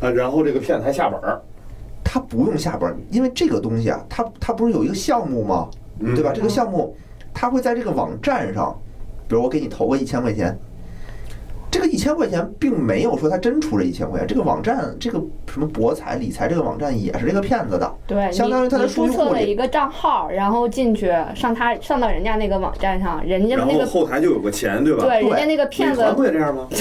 [0.00, 1.38] 啊，然后这个骗子还下本儿，
[2.02, 5.68] 他不用下本儿，因为这个东西啊，他他不是有一个项目吗？
[6.00, 6.32] 嗯对吧？
[6.34, 6.96] 这个项目，
[7.34, 8.74] 他会在这个网站上，
[9.28, 10.58] 比如我给你投个一千块钱，
[11.70, 25.04] 这个个一千块钱并没有说他真出这一千块钱，这个网站这个什么博彩理财这个网站也是这个骗子的，对，相当于他注数据库里册了一个账号，然后进去上他上到人家那个网站上，人家那个后台就有个钱，对吧？
[25.04, 26.66] 对人家那个骗子美团不也这样吗？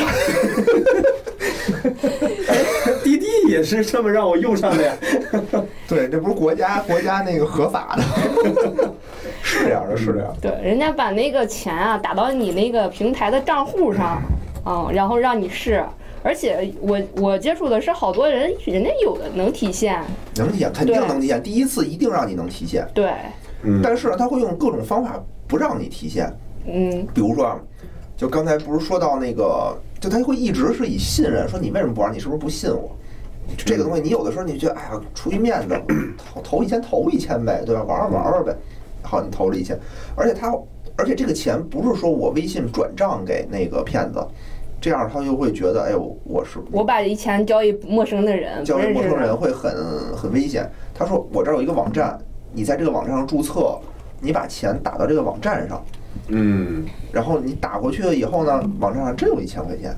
[3.04, 4.94] 滴滴也是这么让我用上的呀。
[5.88, 8.04] 对，这不是国家国家那个合法的，
[9.54, 10.38] 是这样的，是这样的。
[10.42, 14.22] 对，人家把那个钱啊打到你那个平台的账户上，
[14.66, 15.84] 嗯，然后让你试。
[16.26, 20.02] 而且我我接触的是好多人，人家有的能提现，
[20.38, 21.44] 能提现，肯定能提现。
[21.44, 23.12] 第一次一定让你能提现，对，
[23.64, 26.32] 嗯，但是呢，他会用各种方法不让你提现。
[26.66, 27.60] 嗯，比如说啊，
[28.16, 32.14] 就刚才不是说到那个，就他会一直是以信任，说你为什么不玩？
[32.14, 32.90] 你是不是不信我？
[33.58, 35.78] 就这个东西，你有的时候你觉得，哎呀，出于面子，
[36.18, 37.84] 投投一千投一千呗，对吧？
[37.84, 38.56] 玩玩玩玩呗。
[39.04, 39.78] 好，你投了一千，
[40.16, 40.52] 而且他，
[40.96, 44.26] 而且这个钱不是说我微信转账给那个骗子，
[44.82, 49.72] 这样他就会觉得，哎呦，我是我把一钱交易陌生的人，交给陌生人，会很
[50.16, 50.70] 很危险。
[50.94, 52.18] 他说我这儿有一个网站，
[52.54, 53.78] 你在这个网站上注册，
[54.22, 55.86] 你把钱打到这个网站上，
[56.30, 59.96] 嗯，然后你打过去了以后呢，网站上真有一千块钱。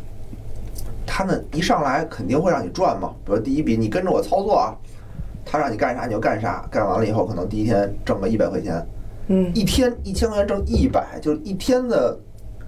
[1.07, 4.75] 他们一上来肯定会让你赚嘛，比如第一笔你跟着我操作啊，
[5.45, 8.85] 他让你干啥你就干啥，干完了以后可能第一天挣个一百块钱，
[9.27, 12.17] 嗯，一天一千块钱挣一百，就是一天的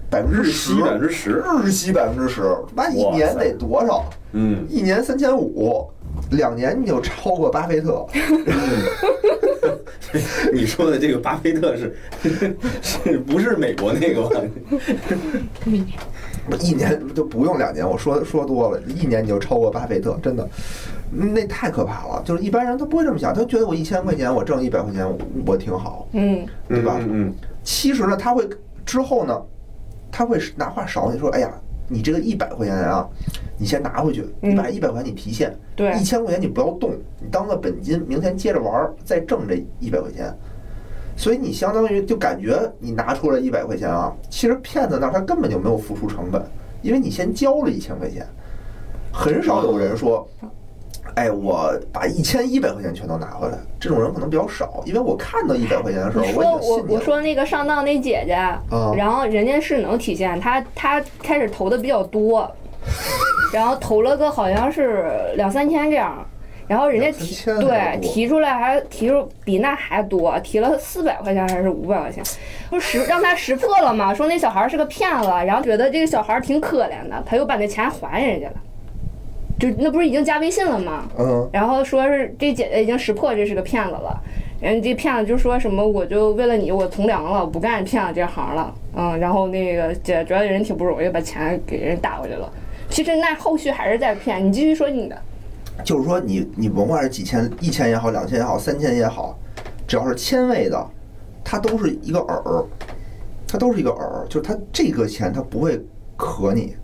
[0.08, 1.42] 百分之日十息，百分之十。
[1.62, 2.42] 日息百分之十，
[2.74, 4.04] 那一年得多少？
[4.32, 5.86] 嗯，一年三千五，
[6.30, 8.06] 两年你就超过巴菲特。
[10.54, 11.94] 你说的这个巴菲特是
[12.80, 14.40] 是不是美国那个吧？
[16.60, 20.48] 一年就不用两年，我说说多了，一年你就超过巴菲特，真的，
[21.10, 22.22] 那太可怕了。
[22.24, 26.98] 就是一般人他不会这么想，他觉得我一千块钱我挣一百块钱我我挺好，嗯，对吧？
[27.00, 28.48] 嗯其实呢，他会
[28.86, 29.40] 之后呢，
[30.10, 31.50] 他会拿话少你说，哎呀，
[31.86, 33.06] 你这个一百块钱啊，
[33.58, 40.34] 你先拿回去，你把一百块钱你提现，对一千块钱你不要动，你当个本金，明天接着玩儿，再挣这一百块钱。
[41.16, 46.40] 所以你相当于就感觉你拿出了一百块钱啊，其实骗子那儿他根本就没有付出成本，
[46.80, 48.24] 因为你先交了一千块钱。
[49.12, 50.26] 很少有人说，
[51.14, 57.00] 哎，我把一千一百块钱全都拿回来，这种人可能比较少，因为我看到一百块钱的时候，我已说我我。
[57.00, 58.60] 说那个上当那姐姐，啊
[58.96, 62.50] 然后人家是能体现，她她开始投的比较多，
[63.52, 66.24] 然后投了个好像是两三千这样，
[66.66, 72.22] 然后人家提对提出来还提出比那还多，提了四百块钱还是五百块钱，
[72.68, 74.12] 不是识让他识破了嘛？
[74.12, 78.54] 说那小孩是个骗子，然后觉得这个小孩挺可怜的，他又把那钱还人家了，
[79.58, 81.08] 就那不是已经加微信了吗？
[81.18, 84.16] 嗯，然后说是这姐姐已经识破这是个骗子了，
[84.60, 92.48] 人家这骗子就说什么我就为了你我从良了，我不干骗子这行了，嗯，然后那个姐觉得人挺不容易，把钱给人打过去了。
[92.88, 95.22] 其实那后续还是在骗，你继续说你的，
[95.84, 99.36] 就是说你你甭管是几千、一千也好，两千也好，三千也好，
[99.86, 100.86] 只要是千位的，
[101.44, 102.64] 它都是一个饵，
[103.46, 105.78] 它都是一个饵，就是它这个钱它不会
[106.16, 106.74] 可你，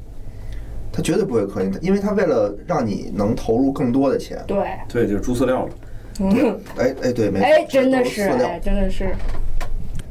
[0.95, 4.41] 它绝对不会亏你，因为他为了让你能投入更多的钱。
[4.47, 5.73] 对，对，就是猪饲料了。
[6.21, 9.13] 嗯，哎哎，对，没错，哎，真的是，哎，真的是，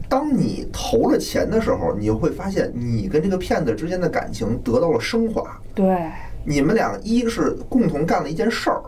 [0.09, 5.57] 当你投了钱的时候，你会发现你跟这个骗子之间的感情得到了升华。
[5.73, 6.11] 对，
[6.43, 8.81] 你们俩一是共同干了一件事儿，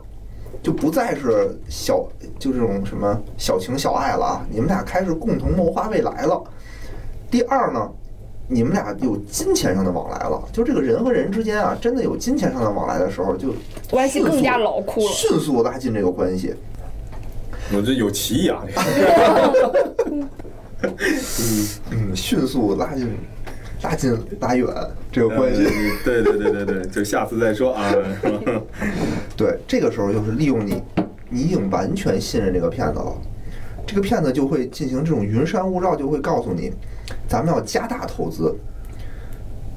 [0.62, 2.06] 就不再是小
[2.38, 6.44] 就这种什么小情小爱了啊，你们俩开始共同谋划未来了。
[7.32, 7.90] 第二呢，
[8.48, 13.54] 你们俩有金钱上的往来了，就这个人和人之间啊，真的有金钱上的往来的时候，就
[13.90, 15.12] 关系更加迅速牢固了。
[15.12, 16.54] 迅速拉近这个关系。
[17.74, 18.64] 我这有歧义啊！
[20.12, 20.30] 嗯
[21.90, 23.10] 嗯，迅速拉近、
[23.82, 24.68] 拉近、拉远
[25.12, 25.64] 这个关系。
[26.04, 27.92] 对对对对对，就下次再说啊。
[29.36, 30.84] 对，这个时候就是利用你，
[31.28, 33.18] 你已经完全信任这个骗子了，
[33.86, 36.72] 这个骗子就会进行这种云山雾罩，就会告诉你，
[37.28, 38.56] 咱们要加大投资。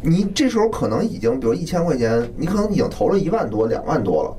[0.01, 4.37] 你这时候可能已经，比如一千块钱，你可能已经投了一万多、两万多了。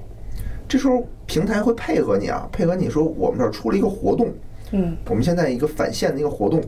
[0.68, 4.32] 这时候平台会配合你啊，配合你说我们这儿出了一个活动，
[4.72, 6.62] 嗯，我们现在一个返现的一个活动，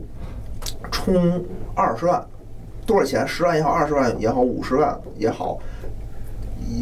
[0.90, 1.42] 充
[1.74, 2.24] 二十万，
[2.84, 3.26] 多少钱？
[3.26, 5.58] 十万也好，二十万也好，五十万也好，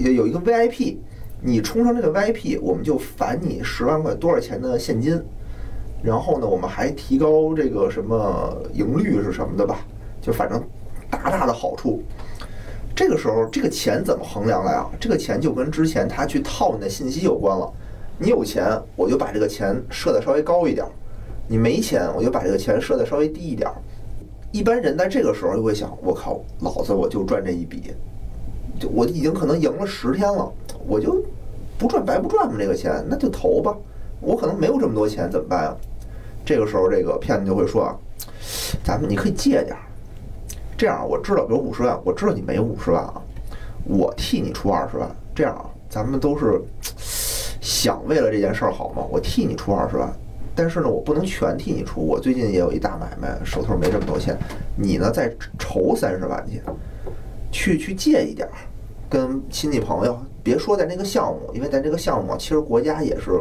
[0.03, 0.97] 也有一个 VIP，
[1.43, 5.23] 你充上这个 VIP，我们就返你十万块多少钱的现金，
[6.03, 9.81] 然后呢，我们还提高这个什么盈率是什么的吧，
[10.21, 10.63] 就反正
[11.11, 12.03] 大大的好处。
[12.95, 14.91] 这个时候，这个钱怎么衡量来啊？
[14.99, 17.71] 这个钱就跟之前他去套你的信息有关了。
[18.19, 20.87] 你有钱，我就把这个钱设的稍微高一点；
[21.49, 23.71] 你没钱，我就把这个钱设的稍微低一点。
[24.53, 27.95] 一般人在这个时候就会想：我靠，老子我就赚这一笔，
[28.79, 30.53] 就我已经可能赢了十天了，
[30.87, 31.23] 我就
[31.79, 33.75] 不赚白不赚嘛这个钱，那就投吧。
[34.21, 35.77] 我可能没有这么多钱，怎么办啊？
[36.45, 37.97] 这个时候，这个骗子就会说啊，
[38.83, 39.83] 咱们你可以借点儿，
[40.77, 43.23] 这样我知道，比如五十万，我知道你没五十万啊，
[43.85, 46.61] 我替你出二十万，这样啊，咱们都是
[47.61, 50.13] 想为了这件事儿好嘛，我替你出二十万，
[50.55, 54.37] 但是呢，我不能全替你出，我最近也有一大买卖，手头没这么多钱，
[54.77, 56.61] 你呢再筹三十万去，
[57.53, 58.55] 去去借一点儿，
[59.09, 63.41] 跟亲戚朋友，别说在那个项目，因为咱这个项目其实国家也是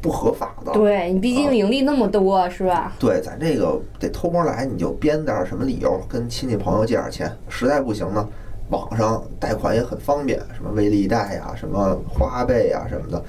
[0.00, 2.92] 不合法的，对你毕竟盈利那么多，是吧？
[2.98, 8.26] 对，咱这个得偷摸来，你就编点儿什么理由跟亲戚朋友借点儿钱，实在不行呢，
[8.70, 13.22] 网上贷款也很方便，什么微利贷呀、什么花呗呀什么的，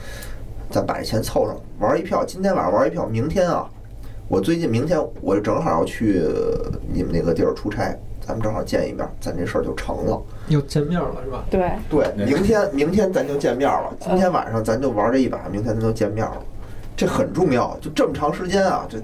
[0.69, 2.23] 咱把这钱凑上，玩一票。
[2.25, 3.69] 今天晚上玩一票，明天啊，
[4.29, 6.23] 我最近明天我正好要去
[6.93, 7.93] 你们那个地儿出差，
[8.25, 10.21] 咱们正好见一面，咱这事儿就成了。
[10.47, 11.43] 又见面了是吧？
[11.49, 16.37] 对，对，明天明天咱就见面了，今天晚上咱就玩这一把，明天咱就见面了，
[17.01, 17.75] 这很重要。
[17.81, 18.99] 就这么长时间啊，这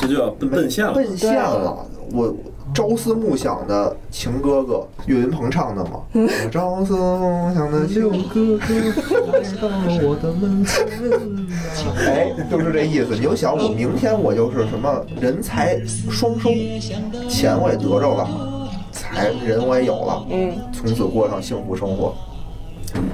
[0.00, 0.94] 这就要奔奔现了。
[0.94, 1.84] 奔现了。
[2.12, 2.32] 我
[2.72, 6.02] 朝思暮想的情哥哥，岳云鹏唱的嘛。
[6.12, 8.76] 我朝思暮想的情，哥哥
[9.32, 9.66] 来到
[10.06, 11.90] 我的门前 啊！
[12.06, 13.16] 哎，就是这意思。
[13.16, 16.50] 你就想，我明天我就是什么人财双收，
[17.28, 22.14] 钱我也得着了，财人我也有了，嗯，从此过上幸福生活。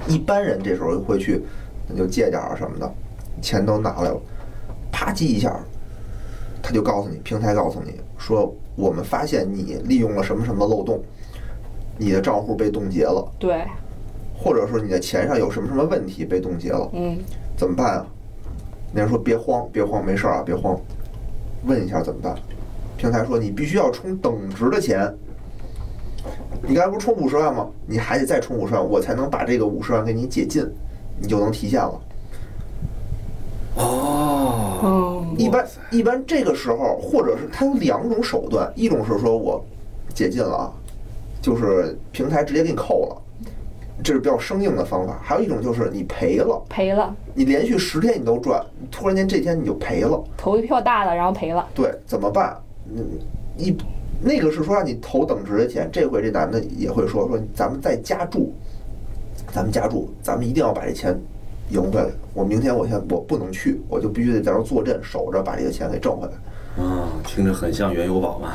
[0.06, 1.42] 一般人这时候会去，
[1.88, 2.92] 那就借点儿什么的，
[3.40, 4.20] 钱都拿来了，
[4.90, 5.58] 啪叽一下，
[6.62, 11.02] 他就告诉你，平台告诉你说，我们发现你利用了什么什么漏洞，
[11.98, 13.64] 你的账户被冻结了，对，
[14.36, 17.18] 或者说你的钱上有什么什么问题被冻结了，嗯，
[17.56, 18.06] 怎么办啊？
[18.92, 20.78] 那人说别慌，别慌，没事儿啊，别慌，
[21.64, 22.34] 问一下怎么办？
[22.96, 25.14] 平台说你必须要充等值的钱。
[26.62, 27.66] 你刚才不是充五十万吗？
[27.86, 30.68] 你还得再充五十万，我才能把这个五十万给你解禁，
[31.18, 31.98] 你就能提现了。
[33.76, 39.64] 哦，嗯，一般一般这个时候，或者是他有两种手段，一种是说我
[40.12, 40.72] 解禁了啊，
[41.40, 43.16] 就是平台直接给你扣了，
[44.02, 52.60] 这是比较生硬的方法；还有一种就是你赔了，赔了，你连续十天你都赚，突然间这天你就赔了，投一票大的，然后赔了，对，怎么办？
[52.92, 53.04] 嗯，
[53.56, 53.76] 一
[54.22, 58.52] 那个是说让你投等值的钱，这回这男的也会说说咱们再加注，
[59.52, 61.18] 咱们加注，咱们一定要把这钱
[61.70, 62.08] 赢回来。
[62.34, 66.84] 我明天我先我不能去，我就必须得在这儿坐镇守着，把这个钱给挣回来。
[66.84, 68.54] 啊，听着很像原油宝嘛。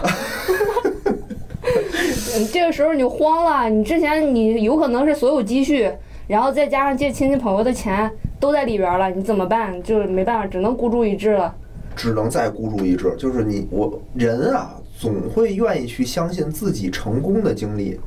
[2.38, 5.92] 你， 这个时候你就慌了，你之前你有可能是所有积蓄，
[6.28, 9.82] 然后再加上借亲戚朋友的钱都在里边了，你怎么办？
[9.84, 11.54] 就是没办法，只能孤注一掷了。
[11.96, 18.00] 只能再孤注一掷，就是你我人啊，总会愿意去相信自己成功的经历。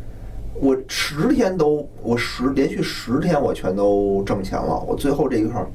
[0.60, 5.66] 我十天都，我十连续十天我全都挣钱了，我最后这一块儿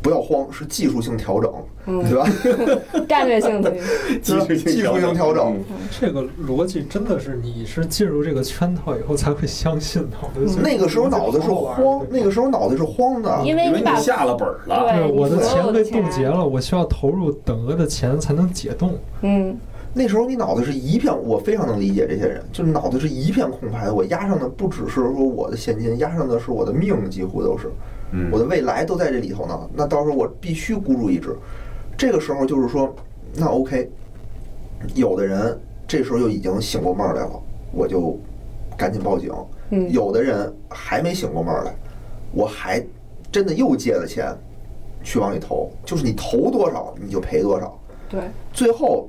[0.00, 1.52] 不要慌，是技术性调整，
[1.86, 2.28] 嗯对吧？
[3.08, 3.72] 战略性的，
[4.20, 5.56] 技术性技术性调整。
[6.00, 10.16] 这个逻辑真的是你是进入这个圈套以后才会相信的。
[10.60, 13.42] 那个时候脑子是慌，那个时候脑子是慌的。
[13.44, 14.92] 因为你下了本儿了。
[14.92, 18.98] 对对我的钱被冻结了，我需要投入等额的钱才能解冻。
[19.20, 19.56] 嗯，
[19.94, 23.94] 那时候你脑子是一片，我非常能理解这些人，就是脑子是一片空白的。
[23.94, 27.70] 我压上的不只是说我的现金，压上的是我的命，几乎都是。
[28.14, 29.70] 嗯我的未来都在这里头呢。
[29.74, 31.36] 那到时候我必须孤注一掷。
[31.96, 32.94] 这个时候就是说，
[33.34, 33.90] 那 OK，
[34.94, 38.18] 有的人这时候就已经醒过闷儿来了，我就
[38.76, 39.30] 赶紧报警。
[39.70, 41.74] 嗯有的人还没醒过闷儿来，
[42.32, 42.82] 我还
[43.30, 44.34] 真的又借了钱
[45.02, 47.78] 去往里投，就是你投多少你就赔多少。
[48.08, 48.20] 对，
[48.52, 49.08] 最后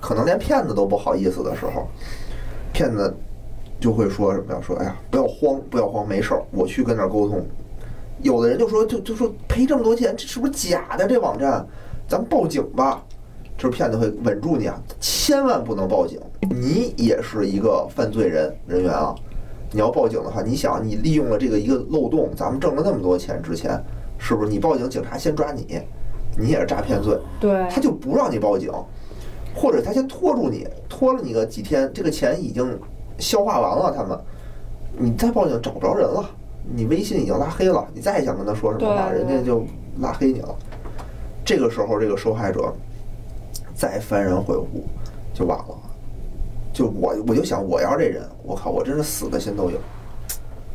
[0.00, 1.86] 可能连骗子都不好意思的时候，
[2.72, 3.14] 骗子
[3.78, 4.60] 就会说什么呀？
[4.60, 7.44] 说哎呀，不要慌，不要慌，没事儿，我去跟那儿沟通。
[8.22, 11.06] 有的人就说，就就说赔这么多钱，这是不是假的？
[11.06, 11.66] 这网站，
[12.08, 13.02] 咱们报警吧。
[13.56, 19.14] 就是骗子会稳住你啊，千万不能报警，你也是一个犯罪人人员啊。
[19.70, 23.78] 你要报警的话，你想你利用了这个一个漏洞，咱们挣了那么多钱之前，
[24.16, 24.50] 是不是？
[24.50, 25.78] 你报警，警察先抓你，
[26.38, 27.18] 你也是诈骗罪。
[27.38, 28.72] 对，他就不让你报警，
[29.60, 32.80] 或者他先拖住你，拖了你个几天，这个钱已经
[33.18, 34.18] 消化完了，他们，
[34.96, 36.30] 你再报警找不着人了，
[36.74, 39.62] 你微信已经拉黑了，你再想跟他说什么话，人家就
[39.98, 40.56] 拉黑你了。
[41.44, 42.72] 这个时候，这个受害者
[43.74, 44.84] 再幡然悔悟，
[45.34, 45.78] 就晚了。
[46.72, 49.78] 就我我就想，我要这人，我靠，我真是死的心都有。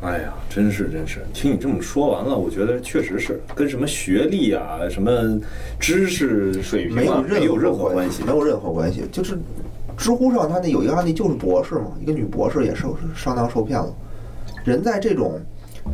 [0.02, 5.40] 哎呀，真是真是，听你这么说完了，我觉得确实是跟什么学历啊、什么
[5.80, 8.22] 知识水平啊没有任没有任何关关系。
[8.22, 9.04] 没有任何关系。
[9.10, 9.38] 就是
[9.96, 13.92] 知乎上他那有一个案例，就是博士嘛，一个女博士也受上当受骗了，
[14.64, 15.40] 人在这种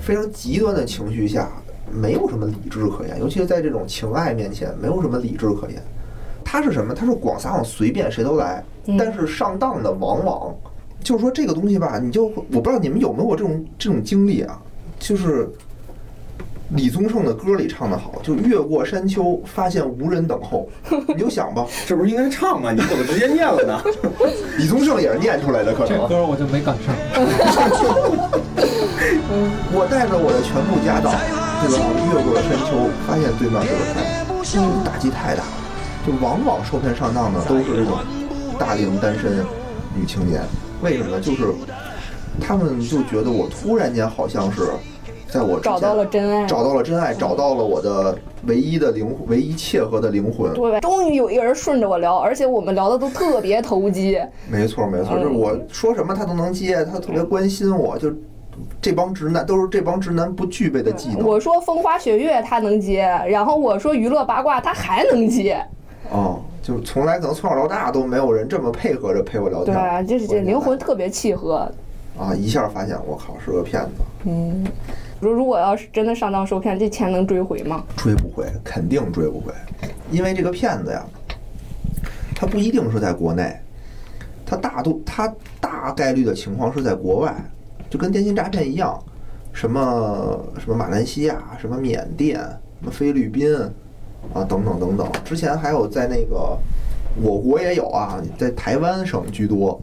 [0.00, 1.50] 非常极端的情绪下，
[1.92, 5.80] 没有什么理智可言，尤其是在这种情爱面前，没有什么理智可言。
[6.44, 6.92] 他是什么？
[6.92, 8.62] 他是广撒网，随便谁都来。
[8.86, 10.53] 嗯但是上当的往往
[11.03, 14.61] 就是说这个东西吧，你就我不知道你们有没有这种这种经历啊，
[14.98, 15.48] 就是
[16.70, 20.68] 李宗盛的歌里唱的好，就越过山丘，发现无人等候。
[21.09, 22.72] 你就想吧， 这不是应该唱吗？
[22.72, 23.82] 你怎么直接念了呢？
[24.59, 25.88] 李宗盛也是念出来的，可能。
[25.88, 26.94] 这歌我就没赶上。
[29.74, 31.12] 我带着我的全部家当，
[31.61, 31.78] 对吧？
[32.09, 35.53] 越过了山丘，发现对面是个山，嗯，打击太大了。
[36.07, 37.98] 就往往受骗上当的都是这种
[38.59, 39.44] 大龄单身
[39.94, 40.42] 女青年，
[40.83, 41.20] 为什么？
[41.20, 41.47] 就是
[42.41, 44.62] 他们就觉得我突然间好像是
[45.28, 50.53] 在我找到了真爱，找到了真爱，找到了我的唯一的灵，唯一切合的灵魂。
[50.55, 54.18] 对，终于有一个人顺着我聊，而且我们聊的都特别投机。
[54.51, 58.12] 没错，没错，嗯就是我说什么他都能接，他特别关心我，就
[58.80, 61.26] 这帮直男都是这帮直男不具备的技能。
[61.26, 65.64] 我说风花雪月他能接，然后我说娱乐八卦他还能接，
[66.11, 69.74] 哦，就是从来可能从小到大都没有人这么配合着陪我聊天。
[69.74, 71.70] 对啊，就是这灵魂特别契合。
[72.18, 73.90] 啊，一下发现我靠是个骗子，
[74.24, 74.66] 嗯，
[75.18, 77.82] 如如果要是真的上当受骗，这钱能追回吗？
[77.96, 79.50] 追不回，肯定追不回，
[80.10, 81.02] 因为这个骗子呀，
[82.36, 83.58] 他不一定是在国内，
[84.44, 87.34] 他大多他大概率的情况是在国外，
[87.88, 89.02] 就跟电信诈骗一样，
[89.54, 93.50] 什么什么马来西亚、什么缅甸、什么菲律宾
[94.33, 96.57] 啊等等等等，之前还有在那个
[97.23, 99.81] 我国也有啊，在台湾省居多。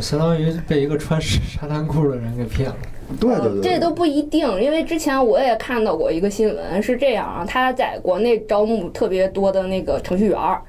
[0.00, 2.76] 相当于被一个穿沙滩裤的人给骗了。
[3.18, 10.60] 对对对，这都不一定，因为之前我也看到过一个新闻，是这样啊，他在国内招募特别多的那个程序员儿，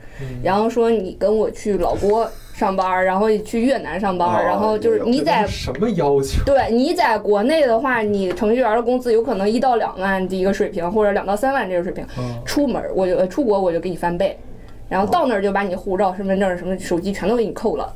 [0.42, 6.44] 然后说你跟我去老挝上班儿，然后去越南上班然后就是你在什么要求？
[6.44, 12.04] 对你在国内的话，你程序员的工资有可能一到两万的一个水平，或者两到三万这个水平。
[12.18, 14.36] 嗯，出门儿我就呃出国我就给你翻倍，
[14.90, 17.94] 然后到那儿就把你护照、身份证、什么手机全都给你扣了，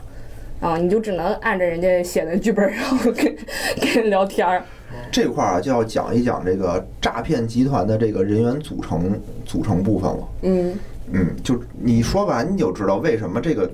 [0.59, 4.64] 啊，你就只能按着人家写的剧本，然后跟跟人聊天儿。
[5.12, 10.28] 这块儿啊，就要讲一讲这个诈骗集团的这个人员组成组成部分了。
[10.43, 10.76] 嗯，
[11.14, 13.68] 嗯，就你说完你就知道为什么这个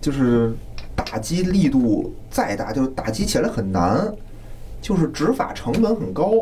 [0.00, 0.52] 就是
[0.94, 4.12] 打击力度再大，就是打击起来很难，
[4.80, 6.32] 就是执法成本很高，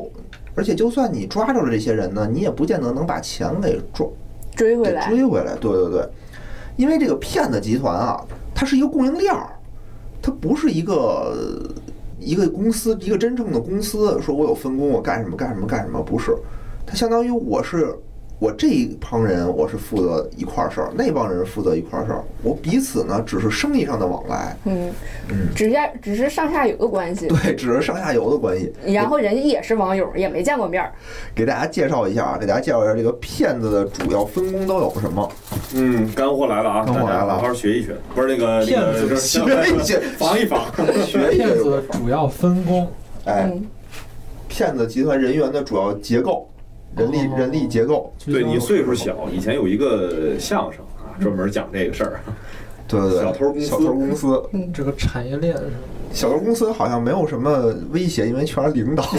[0.55, 4.07] 而且就算你抓着了这些人呢，你也不见得能把钱给抓
[4.55, 5.09] 追回来。
[5.09, 5.55] 追回来。
[5.57, 6.09] 对对对，
[6.77, 8.23] 因为这个骗子集团啊，
[8.55, 9.49] 它是一个供应链儿，
[10.21, 11.35] 它不是一个
[12.19, 16.37] 一个公司，一个真正的公司，说我有分工，我干什么干什么干什么，不是，
[16.87, 17.97] 它相当于我是。
[18.39, 24.91] 我这一帮人我是负责一块儿事儿，那帮人负责一块儿事儿，我彼此呢只是生意上的往来，嗯
[25.31, 28.71] 嗯，只是只是上下游的关系，对，只是上下游的关系。
[28.87, 30.93] 然后人家也是网友，也没见过面儿。
[31.35, 35.33] 给大家介绍一下啊，给大家介绍一下这个骗子的主要分工都有什么。
[35.75, 36.85] 嗯，干货来了啊！
[36.85, 40.61] 干货来了好好学一学，不是那个骗子那个学一学 防一防。
[41.07, 42.87] 学一骗子的学，主要分工，
[43.25, 43.67] 哎，嗯，
[44.47, 46.49] 骗子集团人员的主要结构，
[46.97, 48.13] 人力哦人力结构。
[48.25, 52.21] 对你岁数小，以前有一个相声啊，专门讲这个事儿。
[52.89, 54.43] 对对对，小偷公司小偷公司，
[54.73, 55.63] 这个产业链是？
[56.13, 59.03] 小偷公司好像没有什么威胁，因为全是领导，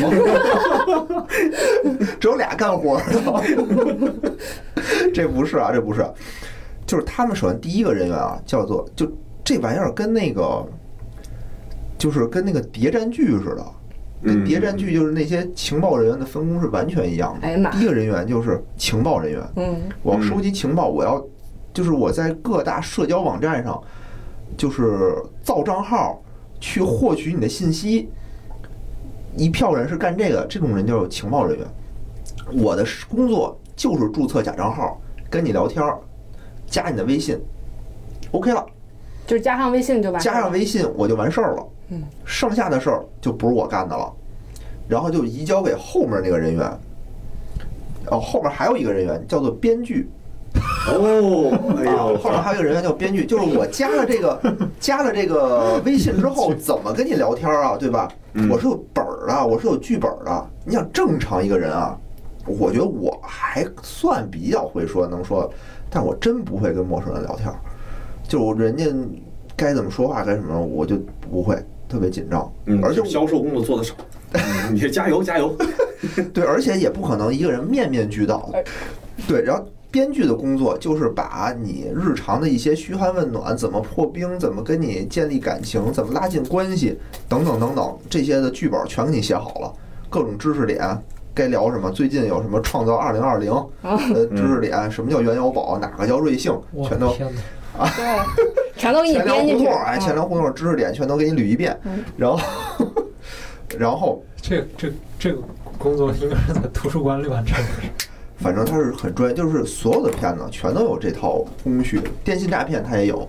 [2.20, 3.04] 只有俩干活的。
[5.14, 6.06] 这不是啊，这不是，
[6.86, 9.06] 就是他们首先第一个人员啊，叫做就
[9.44, 10.66] 这玩意儿跟那个，
[11.98, 13.66] 就是跟那个谍战剧似的。
[14.24, 17.48] 跟嗯谍战剧就是那些情报人员的分工是完全一样的。
[17.48, 21.24] 哎呀妈第一个人员就是情报人员，嗯我要收集情报，我要
[21.74, 23.82] 就是我在各大社交网站上，
[24.58, 26.22] 就是造账号
[26.60, 28.10] 去获取你的信息。
[29.36, 31.68] 一票人是干这个，这种人就是情报人员。
[32.54, 35.00] 我的工作就是注册假账号，
[35.30, 36.00] 跟你聊天儿，
[36.66, 37.40] 加你的微信
[38.32, 38.66] ，OK 了，
[39.28, 40.36] 就是加上微信就完事儿了。
[40.36, 41.68] 加上微信我就完事儿了。
[41.90, 44.12] 嗯，剩下的事儿就不是我干的了，
[44.88, 46.80] 然后就移交给后面那个人员。
[48.10, 50.10] 哦，后面还有一个人员叫做编剧，
[50.88, 54.40] 哦，哎啊，呦，后面还有一个人员叫编剧，就是我加了这个
[54.80, 58.08] 加了这个微信之后，怎么跟你聊天啊，对吧？
[58.34, 60.50] 嗯我是有本儿的，我是有剧本的。
[60.64, 61.98] 你想正常一个人啊，
[62.46, 65.52] 我觉得我还算比较会说，能说，
[65.90, 67.60] 但我真不会跟陌生人聊天儿，
[68.26, 68.86] 就人家
[69.56, 70.96] 该怎么说话该什么，我就
[71.30, 72.52] 不会，特别紧张。
[72.66, 73.94] 嗯，而且销售工作做得少，
[74.34, 74.42] 嗯
[74.76, 75.56] 你加油加油。
[76.34, 78.64] 对，而且也不可能一个人面面俱到的。
[79.28, 89.74] 对，然后编剧的工作就是把你日常的一些嘘寒问暖、怎么破冰、怎么跟你建立感情、怎么拉近关系等等等等这些的剧本全给你写好了，
[90.10, 90.80] 各种知识点
[91.34, 97.16] 该聊什么，最近有什么创造二零二零呃知识点，什么叫原油宝，哪个叫瑞幸，全都
[97.96, 98.44] 对，
[98.76, 99.66] 全都给你编进去。
[99.66, 102.40] 胡同儿，哎，嗯钱粮胡同知识点全都给你捋一遍嗯，然后
[103.78, 105.42] 然后这这这个
[105.78, 107.70] 工作应该是在图书馆里完成的。
[108.38, 113.28] 反正他是很专业，就是所有的片子全都有这套工序，电信诈骗他也有，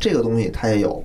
[0.00, 1.02] 这个东西他也有，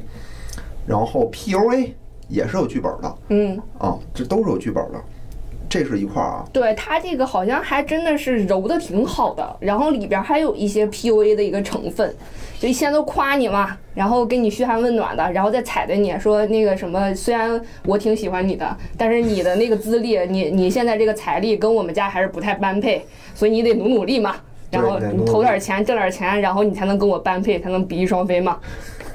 [0.87, 1.91] 然后 PUA
[2.27, 4.99] 也是有剧本的嗯，啊，这都是有剧本的，
[5.73, 6.45] 这是一块儿啊。
[6.53, 12.15] 对它这个好像还真的是揉的挺好的，然后里边还有一些 PUA 的一个成分，
[12.59, 23.03] 就先都夸你嘛，然后给你嘘寒问暖的，然后再踩着你说那个什么，虽然我挺喜欢你的，但是你的那个资历，你你现在这个财力跟我们家还是不太般配，
[23.33, 24.35] 所以你得努努力嘛。
[24.69, 28.59] 然后你投点钱，挣点钱，然后你才能跟我般配，才能比翼双飞嘛。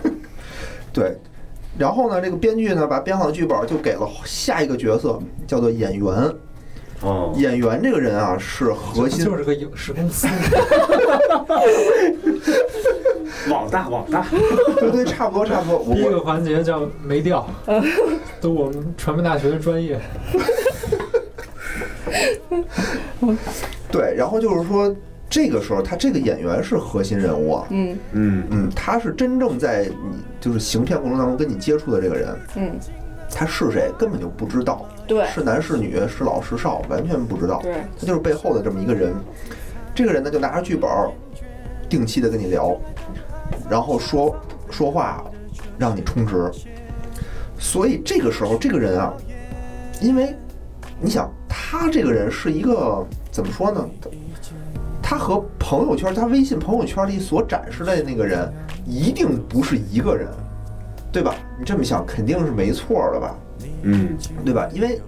[0.93, 1.17] 对，
[1.77, 6.33] 然后呢，这个编剧呢把编好的剧本就给了下一个角色，叫做演员。
[7.03, 10.27] 哦，演员这个人啊是核心，就是个影视公司。
[13.51, 14.27] 网大网大，
[14.79, 15.79] 对对，差不多差不多。
[15.79, 17.49] 我第一个环节叫没调，
[18.41, 19.99] 都我们传媒大学的专业。
[23.91, 24.95] 对，然后就是说，
[25.31, 27.67] 这个时候他这个演员是核心人物啊。
[27.71, 32.73] 嗯嗯嗯，他是真正在你就是行骗过程当中跟你接触的这个人，嗯，
[33.31, 39.15] 他是谁根本就不知道，对是男是女是老是少，完全不知道，对，他就是背后的这么一个人。
[39.95, 41.11] 这个人呢，就拿着剧本儿，
[41.89, 42.79] 定期的跟你聊，
[43.69, 44.37] 然后说
[44.71, 45.25] 说话，
[45.77, 46.49] 让你充值。
[47.59, 49.13] 所以这个时候，这个人啊，
[50.01, 50.37] 因为
[51.01, 53.85] 你想，他这个人是一个怎么说呢？
[55.03, 58.53] 他和朋友圈，他微信朋友圈里所展示的那个人，
[58.85, 60.29] 一定不是一个人，
[61.11, 61.35] 对吧？
[61.59, 63.35] 你这么想，肯定是没错的吧？
[63.83, 64.69] 嗯，对吧？
[64.73, 65.01] 因为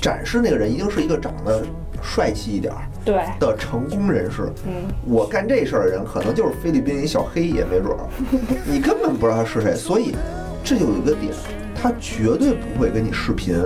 [0.00, 1.62] 展示那个人一定是一个长得
[2.02, 4.50] 帅气一点儿对，的成功人士。
[4.66, 4.72] 嗯
[5.06, 8.06] 我干这事儿的人，可能就是菲律宾一小黑也没准儿，
[8.66, 9.74] 你根本不知道他是谁。
[9.74, 10.14] 所以
[10.62, 11.32] 这就有一个点，
[11.74, 13.56] 他绝对不会跟你视频，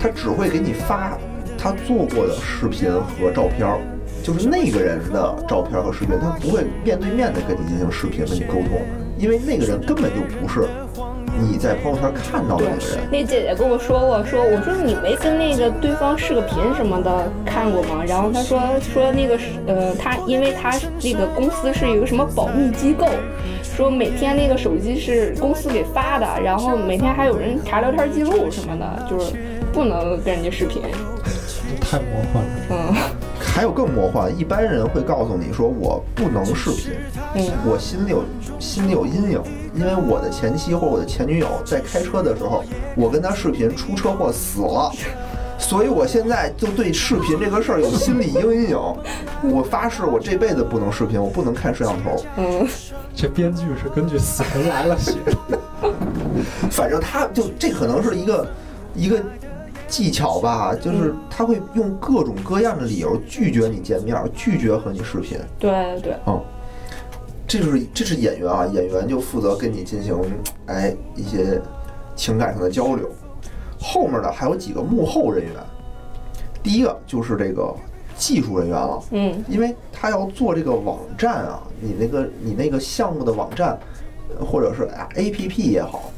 [0.00, 1.16] 他只会给你发
[1.56, 3.78] 他做过的视频和照片儿，
[4.22, 8.82] 就是那个人的照片和视频，他不会面对面的跟你进行视频跟你沟通，
[9.16, 10.66] 因为那个人根本就不是
[11.38, 12.98] 你在朋友圈看到的那个人。
[13.10, 18.04] 那姐姐跟我说过，说我说你没跟那个对方视个频什么的看过吗？
[18.06, 20.72] 然后她说说那个是呃，她因为她
[21.02, 23.06] 那个公司是一个什么保密机构，
[23.62, 29.32] 说每天那个手机是公司给发的，然后每天还有人查聊天记录什么的，就是
[29.72, 30.82] 不能跟人家视频。
[31.80, 32.50] 太魔幻了。
[32.70, 33.21] 嗯
[33.54, 36.92] 还有更魔幻，一般人会告诉你说我不能视频，
[37.34, 38.24] 嗯我心里有
[38.58, 39.42] 心里有阴影，
[39.74, 42.64] 因为我的前妻或我的前女友在开车的时候，
[42.96, 44.90] 我跟她视频出车祸死了，
[45.58, 48.78] 所以我现在就对视频这个事儿有心理阴影。
[49.42, 52.24] 我发誓，我这辈子不能视频，我不能看摄像头。
[52.38, 52.66] 嗯，
[53.14, 55.58] 这编剧是根据《死神来了》写的。
[56.70, 58.46] 反正他就这可能是一个
[58.94, 59.20] 一个
[59.92, 65.38] 技巧吧，就是他会用各种各样的理由拒绝你见面，拒绝和你视频。
[65.58, 66.42] 对对，嗯，
[67.46, 70.16] 这就是这是演员啊，演员就负责跟你进行
[70.64, 71.60] 哎一些
[72.16, 73.06] 情感上的交流。
[73.78, 75.52] 后面呢还有几个幕后人员，
[76.62, 77.74] 第一个就是这个
[78.16, 79.44] 技术人员了，嗯。
[79.46, 83.78] 因为他要做这个网站啊，你那个你那个项目的网站，
[84.40, 86.10] 呃或者是啊 APP 也好，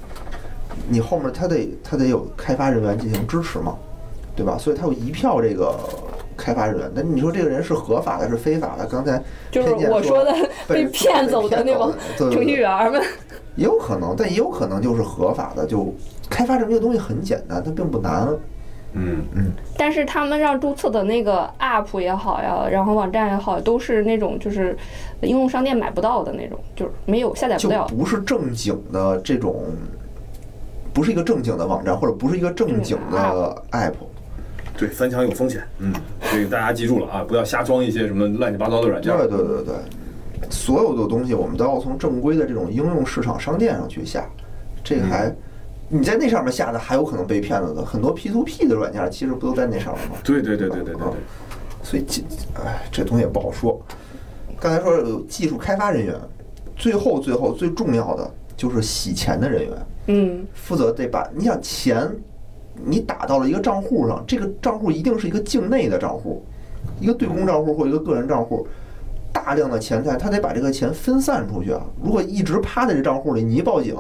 [0.89, 3.77] 你后面他得他得有开发人员进行支持嘛，
[4.37, 4.57] 对吧？
[4.59, 5.79] 所以他有一票这个
[6.37, 6.91] 开发人员。
[6.95, 8.87] 那你说这个人是合法的，是非法的？
[8.87, 10.33] 刚才就是我说的
[10.69, 13.03] 被被骗走的那帮对对对程序员们。
[13.57, 15.65] 也有可能，但也有可能就是合法的。
[15.65, 15.95] 就
[16.29, 18.29] 开发这么一个东西很简单，它并不难。
[18.97, 24.77] 嗯嗯但是他们让注册的那个 app 也好呀，然后网站也好，都是那种就是
[25.21, 27.87] 应用商店买不到的那种，就是没有下载不就了。
[27.89, 29.65] 不是正经的这种，
[30.95, 33.93] 不是一个正经的网站，或者不是一个正经的 app。
[34.77, 35.93] 对，翻墙有风险，嗯，
[36.33, 39.13] 这个大家记住了啊，不要瞎装一些什么乱七八糟的软件。
[39.17, 39.75] 对对对对，
[40.51, 44.25] 所有的东西我们都要从正规的这种应用市场商店上去下。
[44.83, 45.35] 这个还，
[45.89, 50.17] 你在那上面下的还有可能被骗了的，很多 P to P 的软件其实不都在那上面吗？
[50.25, 51.21] 对对对对对对对，
[51.83, 52.23] 所以这，
[52.63, 53.81] 哎，这东西也不好说。
[54.61, 56.15] 刚才说有技术开发人员，
[56.75, 59.73] 最后最后最重要的就是洗钱的人员，
[60.07, 62.11] 嗯，负责得把你想钱，
[62.85, 66.45] 你打到了一个账户上，这个账户一定是一个境内的账户，
[67.01, 68.67] 一个对公账户或一个个人账户。
[69.33, 71.81] 大大量的钱财，他得把这个钱分散出去啊。
[72.03, 73.95] 如果一直趴在这账户里，你一报警，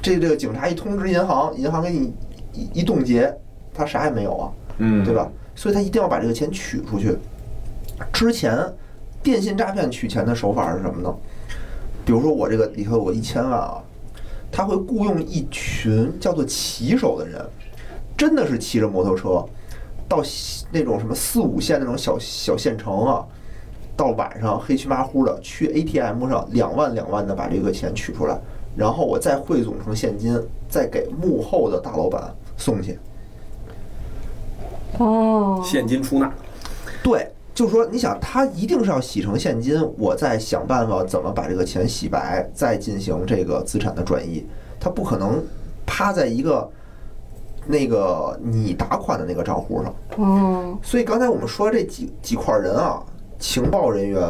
[0.00, 2.10] 这这个警察一通知银行，银行给你
[2.54, 3.32] 一一冻结，
[3.74, 4.52] 他啥也没有啊。
[4.78, 5.14] 嗯，对？
[5.14, 5.30] 吧？
[5.54, 7.16] 所以他一定要把这个钱取出去。
[8.12, 8.58] 之前
[9.22, 11.14] 电信诈骗取钱的手法是什么呢？
[12.06, 13.82] 比如说我这个里头有个一千万啊，
[14.56, 17.44] 他会雇佣一群叫做骑手的人，
[18.16, 19.44] 真的是骑着摩托车
[20.08, 20.22] 到
[20.70, 23.26] 那种什么四五线那种小小县城啊，
[23.96, 28.38] 到晚上黑黢麻糊的去 ATM 上两万两万的把这个钱取出来，
[28.76, 32.96] 然后我再汇总成现金，再给幕后的大老板送去。
[34.98, 36.32] 哦，现金出纳，
[37.02, 44.44] 对，就是说，你想，他一定是要洗成现金，我再想办法怎么把这个钱洗白，再进行这个资产的转移。
[44.80, 45.40] 他不可能
[45.86, 46.68] 趴在一个
[47.64, 49.94] 那个你打款的那个账户上。
[50.16, 53.00] 哦，所以刚才我们说这几几块人啊，
[53.38, 54.20] 情报人员、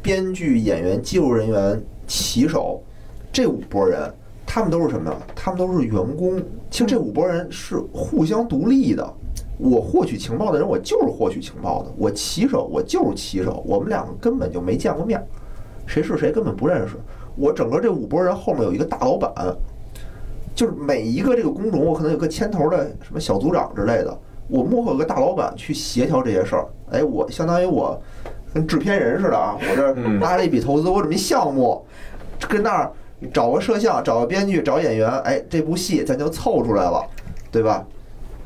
[0.00, 2.82] 编剧、演员、技术人员、骑手，
[3.30, 4.10] 这五拨人，
[4.46, 5.16] 他们都是什么呀？
[5.36, 6.42] 他们都是员工。
[6.70, 9.14] 其实这五拨人是互相独立的。
[9.58, 13.62] 我获取情报的人，我就是获取情报的；我骑手，我就是骑手。
[13.66, 15.24] 我们两个根本就没见过面儿，
[15.86, 16.96] 谁是谁根本不认识。
[17.36, 19.32] 我整个这五拨人后面有一个大老板，
[20.54, 24.16] 就是每一个这个工种，我可能有个牵头的什么小组长之类的，
[24.48, 26.66] 我幕后有个大老板去协调这些事儿。
[26.90, 28.00] 哎，我相当于我
[28.52, 31.84] 跟制片人似的啊，我这嗯拉了一笔投资，我准备项目，
[32.48, 32.92] 跟那儿
[33.32, 37.04] 找个摄像，找个编剧，找演员，哎，这部戏咱就凑出来了，
[37.50, 37.84] 对吧？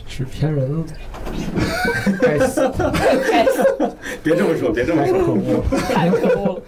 [0.08, 0.84] 制片人
[2.20, 2.68] 该死，
[3.30, 3.62] 该死，
[4.22, 5.34] 别这么说，别这么太可说。
[5.34, 5.62] 恶。
[5.92, 6.62] 太可恶了。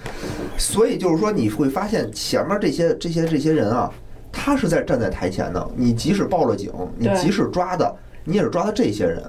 [0.58, 3.90] 所以就是说，你会发现前面这些这些这些人啊，
[4.30, 5.68] 他是在站在台前的。
[5.74, 9.22] 你即使报了警，你即使抓的，你也是抓的这些人。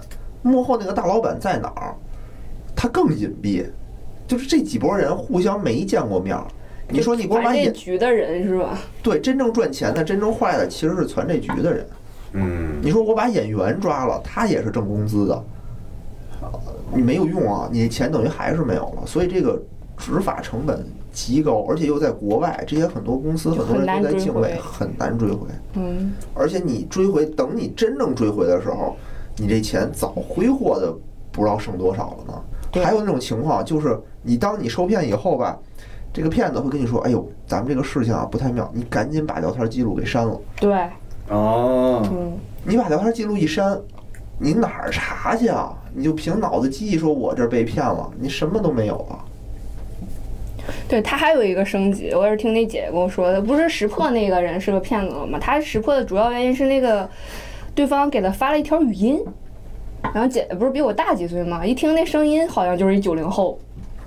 [0.43, 1.95] 幕后那个大老板在哪儿？
[2.75, 3.65] 他更隐蔽，
[4.27, 6.45] 就是这几拨人互相没见过面儿。
[6.89, 8.77] 你说你给我把传这局的人是吧？
[9.01, 11.87] 对真正赚钱的、真正坏的，其实是传这局的人。
[12.33, 15.43] 嗯，你说我把演员抓了，他也是挣工资的，
[16.41, 16.49] 呃
[16.93, 19.03] 你没有用啊，你钱等于还是没有了。
[19.05, 19.61] 所以这个
[19.97, 25.47] 执法成本极高，而且又在国外，这些很多公司很多人都在境外，很难追回。
[25.73, 28.95] 嗯，而且你追回，等你真正追回的时候，
[29.37, 30.93] 你这钱早挥霍的
[31.31, 32.83] 不知道剩多少了呢。
[32.83, 35.57] 还有那种情况，就是你当你受骗以后吧，
[36.13, 40.89] 这个骗子会跟你说：“哎呦，咱们这个事情啊不太妙，你赶紧把聊天记录给删了。”对，
[41.31, 43.79] 哦，嗯，你把聊天记录一删，
[44.37, 45.73] 你哪儿查去啊？
[45.93, 49.19] 你就凭脑子记忆说我这儿被骗了，你什么都没有了。
[50.87, 55.39] 对他还有一个升级，我也是听那姐姐跟我说的，不是识破那个人是个骗子了吗？
[55.39, 57.09] 他识破的主要原因是那个
[57.73, 59.23] 对方给他发了一条语音，
[60.13, 61.65] 然后姐姐不是比我大几岁吗？
[61.65, 63.57] 一听那声音好像就是一九零后，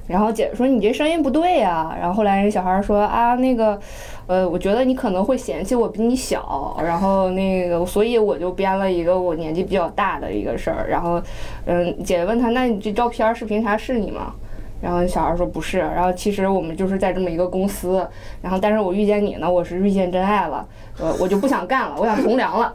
[0.07, 3.79] 然后姐姐说你这声音不对呀、然后后来人小孩说啊那个，
[4.27, 11.21] 呃，我觉得你可能会嫌弃我比你小，然后那个所以我就编了一个我年纪比较大的一个事儿，然后
[11.67, 14.35] 嗯，姐姐问他那你这照片、视频啥是你吗？
[14.81, 18.07] 然后小孩说不是，然后其实我们就是在这么一个公司，
[18.43, 20.67] 然后但是我遇见你呢，我是遇见真爱了，
[20.99, 22.75] 呃，我就不想干了，我想从良了，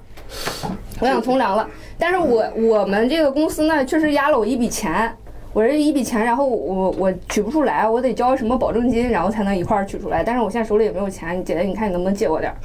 [0.99, 1.67] 我想从良了。
[1.99, 5.15] 但是我我们这个公司呢，确实压了我一笔钱，
[5.53, 10.23] 我这一笔钱，然后我我取不出来，我得交什么保证金，然后才能一块儿取出来。
[10.23, 12.57] 但是我现在手里也没有钱，姐姐你看你能不能借我点儿？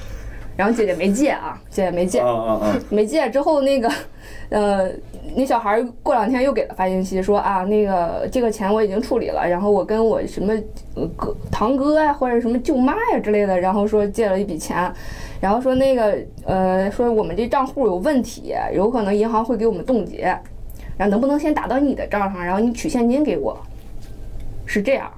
[0.56, 2.78] 然后姐姐没借啊，姐姐没借啊，啊啊！
[2.88, 3.90] 没借之后，那个，
[4.50, 4.88] 呃，
[5.34, 10.54] 那小孩儿过两天又给他发信息说啊，那个这个钱我已经处理了，然后我跟我什么
[10.94, 14.88] 呃哥堂哥呀、或者什么舅妈呀之类的，然后说借了一笔钱，
[15.40, 16.16] 然后说那个
[16.46, 20.38] 呃说我们这账户有问题，有可能银行会给我们冻结，
[20.96, 23.56] 然后能不能先打到你的账上，然后你取现金给我，
[24.66, 25.10] 是这样。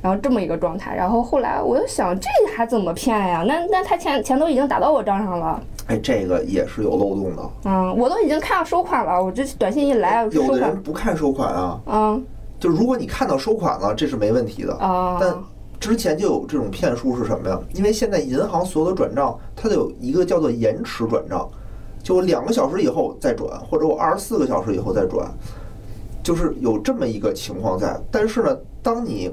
[0.00, 3.44] 然后这么一个状态，然后后来我就想，这还怎么骗呀？
[3.46, 7.50] 那那他钱钱都已经打到我账上了，哎，这个也是有漏洞的。
[7.64, 12.24] 嗯，我都已经看到收款了，我这短信一来，有的收款人，不看收款啊，嗯
[12.60, 14.72] 就如果你看到收款了，这是没问题的。
[14.76, 15.34] 啊，但
[15.80, 17.58] 之前就有这种骗术是什么呀？
[17.74, 21.48] 因为现在银行所有的转账，它都有一个叫做延迟转账，
[22.02, 25.30] 就我两个小时以后再转，或者我二十四个小时以后再转，
[26.22, 28.00] 就是有这么一个情况在。
[28.10, 29.30] 但是呢，当你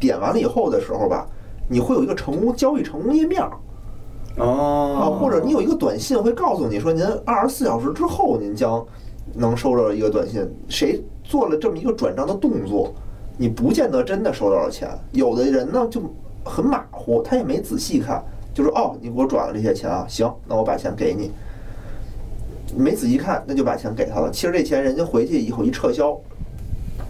[0.00, 1.26] 点完了以后的时候吧，
[1.68, 3.50] 你会有一个成功交易成功页面儿
[4.36, 8.84] 啊，哦，或者你有一个短信会告诉你说，您二十四小时之后您将
[9.34, 12.92] 能收到一个短信，谁做了这么一个转账的动作，
[13.36, 14.88] 你不见得真的收到了钱。
[15.12, 16.00] 有的人呢就
[16.44, 21.30] 很马虎，他也没仔细看，就说哦，你给我转了这些钱啊，行，那我把钱给你。
[22.76, 24.30] 没仔细看，那就把钱给他了。
[24.30, 26.12] 其实这钱人家回去以后一撤销，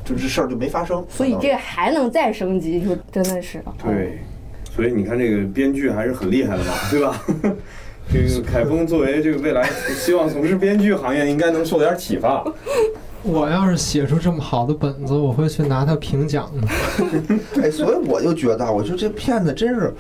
[0.05, 1.05] 就这事儿就没发生。
[1.09, 3.63] 所以这还能再升级，就真的是。
[3.83, 4.19] 对，
[4.75, 7.25] 所以你看这个编剧还是很厉害的嘛， 对吧？
[8.13, 12.45] 这个凯峰作为这个未来希望从事编剧行业，应该能受点启发。
[13.23, 16.69] 我要是写出这么好的本子，我会去拿它评奖的。
[17.63, 19.95] 哎，所以我就觉得，我说这骗子真是，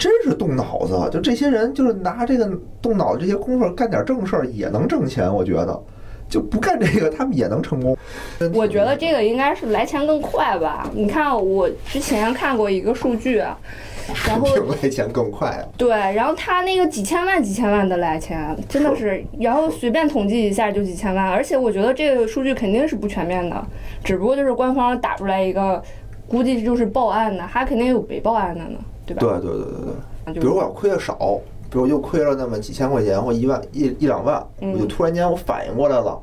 [0.00, 0.98] 真是动脑子。
[1.12, 5.32] 就这些人，就是拿这个动脑子这些功夫干点正事儿，也能挣钱。
[5.32, 5.78] 我觉得，
[6.26, 7.94] 就不干这个，他们也能成功。
[8.54, 10.90] 我觉得这个应该是来钱更快吧。
[10.94, 14.48] 你看，我之前看过一个数据，然后
[14.82, 15.62] 来钱更快啊。
[15.76, 21.28] 对，然后他那个几千万、几千万的来钱，真的 是，然后随便统计一下就几千万。
[21.28, 23.62] 而且我觉得这个数据肯定是不全面的，
[24.02, 25.82] 只不过就是官方打出来一个，
[26.26, 28.78] 估计就是报案的，还肯定有没报案的呢，
[29.14, 29.38] 对吧？
[29.40, 30.40] 对对对对对。
[30.40, 31.40] 比如我要亏的少，
[31.70, 36.18] 比如又亏了那么几千块钱或一万一一两万，嗯我就突然间我反应过来了，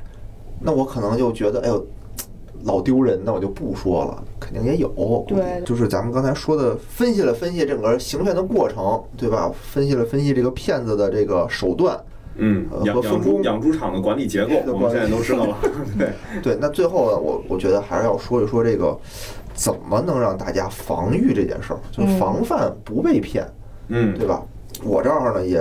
[0.60, 1.84] 那我可能就觉得哎呦
[2.64, 5.24] 老丢人，那我就不说了，肯定也有。
[5.28, 9.50] 对就是咱们刚才说的，分析了分析整个行骗的过程，对吧？
[9.54, 11.96] 分析了分析这个骗子的这个手段，
[12.36, 15.56] 嗯，养和分工养猪养猪场的管理结构，我们现在都知道了。
[15.96, 16.08] 对，
[16.42, 16.58] 对。
[16.60, 18.96] 那最后呢，我我觉得还是要说一说这个
[19.58, 23.44] 怎么能让大家防御这件事儿，就防范不被骗。
[23.88, 24.40] 嗯，对吧？
[24.84, 25.60] 我这儿呢也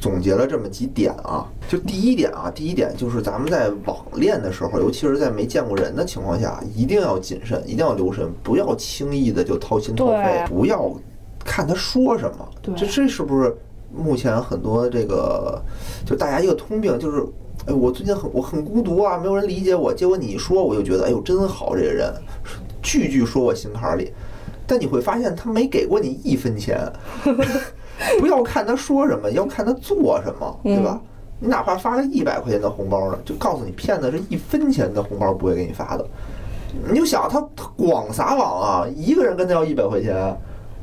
[0.00, 10.92] 总结了这么几点啊，就第一点啊，第一点就是咱们在网恋的时候，尤其是在没见过人的情况下，一定要谨慎，一定要留神，不要轻易的就掏心掏肺，不要
[11.44, 12.48] 看他说什么。
[12.60, 13.56] 对这这是不是
[13.94, 15.62] 目前很多这个
[16.04, 17.24] 就大家一个通病就是？
[17.66, 19.92] 哎，我最近很我很孤独啊，没有人理解我。
[19.92, 22.10] 结果你一说，我就觉得，哎呦，真好，这个人
[22.82, 24.12] 句句说我心坎儿里。
[24.66, 26.78] 但你会发现，他没给过你一分钱。
[28.20, 31.00] 不要看他说什么，要看他做什么，对吧？
[31.40, 36.06] 你哪怕发个一百块钱的红包呢，就告诉你骗子是一分钱的红包不会给你发的。
[36.88, 40.14] 你就想他他广撒网啊，一个人跟他要一百块钱，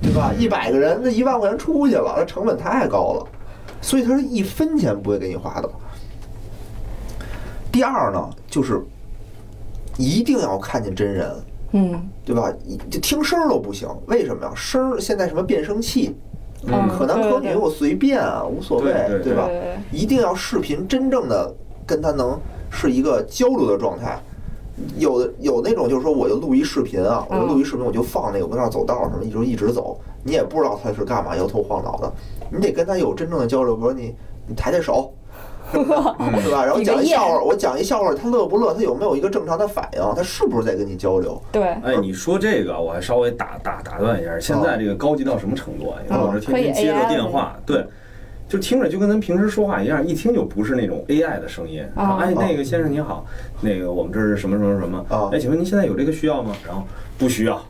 [0.01, 0.33] 对吧？
[0.37, 3.27] 一百个人，那一万块钱出去了，那成本太高了，
[3.81, 5.69] 所以他是一分钱不会给你花的。
[7.71, 8.81] 第二呢，就是
[9.97, 11.31] 一定要看见真人，
[11.75, 12.51] 嗯对吧？
[12.65, 14.51] 一就听声儿都不行，为什么呀？
[14.55, 16.15] 声儿现在什么变声器，
[16.67, 19.77] 嗯可男可女我随便啊，无所谓，对对吧对对对？
[19.91, 21.53] 一定要视频真正的
[21.85, 22.39] 跟他能
[22.71, 24.17] 是一个交流的状态。
[24.97, 32.11] 有的有那种就是说，我就录一视频啊，我就录一视频，我就放那个我跟那儿走道儿什么，一直一直走，你也不知道他是干嘛，摇头晃脑的，
[32.49, 34.13] 你得跟他有真正的交流，比如说你
[34.47, 35.13] 你抬抬手，
[35.73, 36.65] 对吧？
[36.65, 38.73] 然后讲一笑话，我讲一笑话，他乐不乐？
[38.73, 40.01] 他有没有一个正常的反应？
[40.15, 41.41] 他是不是在跟你交流？
[41.51, 45.97] 对，哎，你说这个，我还稍微打打打断一下，现在这个高级到什么程度啊？
[46.09, 47.85] 因为我这天天接着电话，对，
[48.47, 51.83] 就听着就跟咱平时说话一样，一听就不是那种 AI 的声音。
[51.95, 53.25] 啊哎，那个先生您好，
[53.61, 55.29] 那个我们这是什么什么什么啊？
[55.33, 56.55] 哎，请问您现在有这个需要吗？
[56.65, 56.83] 然后
[57.17, 57.61] 不需要。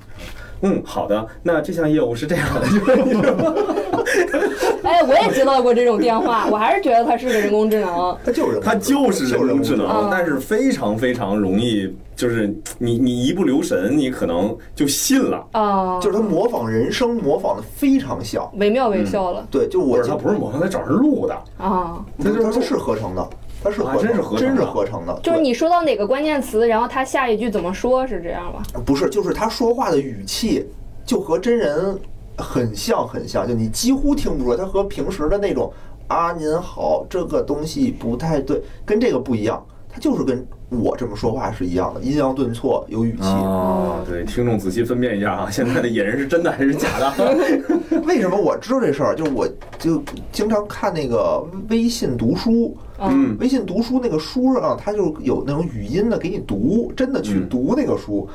[0.61, 4.44] 嗯，好的，那这项业务是这样的，就是
[4.87, 8.15] 哎，我也接到过这种电话，我还是觉得它是个人工智能。
[8.23, 15.45] 他就是它就是人工智嗯能，但是非常非常容易，就是你你一不留神，你可能就信了。
[15.51, 18.49] 啊，就是他模仿人声，模仿的非常像。
[18.57, 21.33] 惟妙惟肖了对，就我不是，它不是模仿，它找人录的。
[21.57, 22.05] 啊。
[22.21, 23.29] 它它它是合成的，
[23.63, 25.19] 它是合成，啊真是合成的真是合成的。
[25.23, 28.61] 就是你说到哪个关键词，然后他下一句怎么说，是这样吧？
[28.85, 30.65] 不是，就是他说话的语气
[31.05, 31.97] 就和真人
[32.37, 35.71] 很像很像，就你几乎听不出来，它和平时的那种
[36.07, 43.23] 啊您好这个东西不太对，跟这个不一样，它就是跟我这么说话是一样的，阴阳顿挫，有语气。
[43.23, 47.37] 哦，对，听众仔细分辨一下啊，现在的野人是真的还是假的？
[48.05, 49.15] 为什么我知道这事儿？
[49.15, 49.47] 就是我
[49.79, 58.27] 就经常看那个微信读书，嗯微信读书那个书上，它就有那种语音的给你读，真的去嗯读那个书，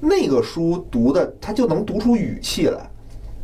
[0.00, 2.89] 那个书读的它就能读出语气来，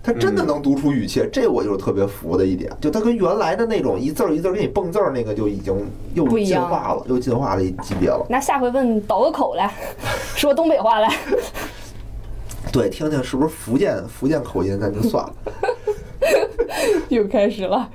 [0.07, 2.71] 它真的嗯能读出语气，这我就是特别服的一点。
[2.81, 5.75] 就他跟原来的那种一字儿一字儿给你蹦字儿那个就已经
[6.15, 8.25] 又进化了，又进化了一级别了。
[8.31, 9.75] 那下回问倒个口来，
[10.37, 11.13] 说东北话来。
[12.73, 15.35] 对，听听是不是福建福建口音，咱就算了。
[17.09, 17.89] 又开始了。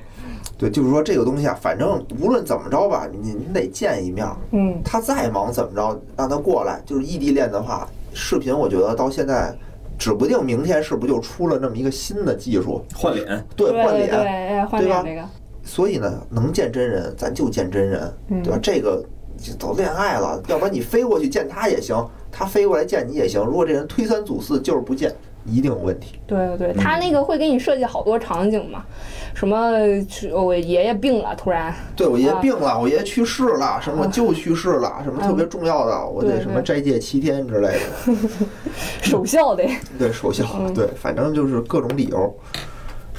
[0.58, 4.36] 对，就是说这个东西啊，反正无论怎么着吧，你你得见一面儿。
[4.52, 6.82] 嗯，他再忙怎么着，让他过来。
[6.86, 9.56] 就是异地恋的话，视频我觉得到现在，
[10.02, 14.68] 指不定明天是不是就出了那么一个新的技术，换脸，对，换对对，脸。
[14.68, 15.28] 对吧脸这个。
[15.64, 18.60] 所以呢，能见真人咱就见真人，嗯对吧？
[18.60, 19.06] 这个
[19.38, 23.46] 就都恋爱了，要不然你飞过去见他也行，他飞过来见你也行。
[23.46, 25.14] 如果这人推三阻四就是不见，
[25.46, 26.20] 一定有问题。
[26.28, 28.84] 对对，他那个会给你设计好多场景嘛，
[29.34, 29.72] 什么
[30.34, 38.14] 我爷爷病了，突然，对我爷爷病了，我爷爷去世了，什么舅去世了，什么特别重要的，我得什么斋戒七天之类的，
[39.02, 39.68] 守孝得，
[39.98, 42.34] 对守孝，对，反正就是各种理由。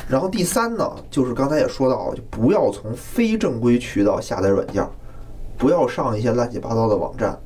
[0.08, 4.86] 然后第三呢，就是刚才也说到了，就不要从非正规渠道下载软件，
[5.56, 7.38] 不要上一些乱七八糟的网站。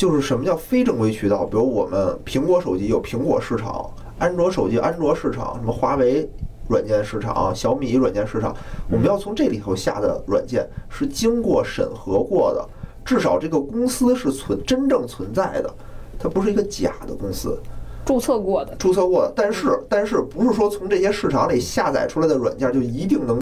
[0.00, 1.44] 就是什么叫非正规渠道？
[1.44, 3.84] 比如我们苹果手机有苹果市场，
[4.18, 6.26] 安卓手机安卓市场，什么华为
[6.70, 8.56] 软件市场、小米软件市场，
[8.90, 12.66] 我们要从这里头下的软件是经过审核过的，
[13.04, 15.70] 至少这个公司是存真正存在的，
[16.18, 17.60] 它不是一个假的公司，
[18.06, 19.32] 注册过的，注册过的。
[19.36, 23.38] 但是但是不是说从这些市场里下载出来的软件就一定能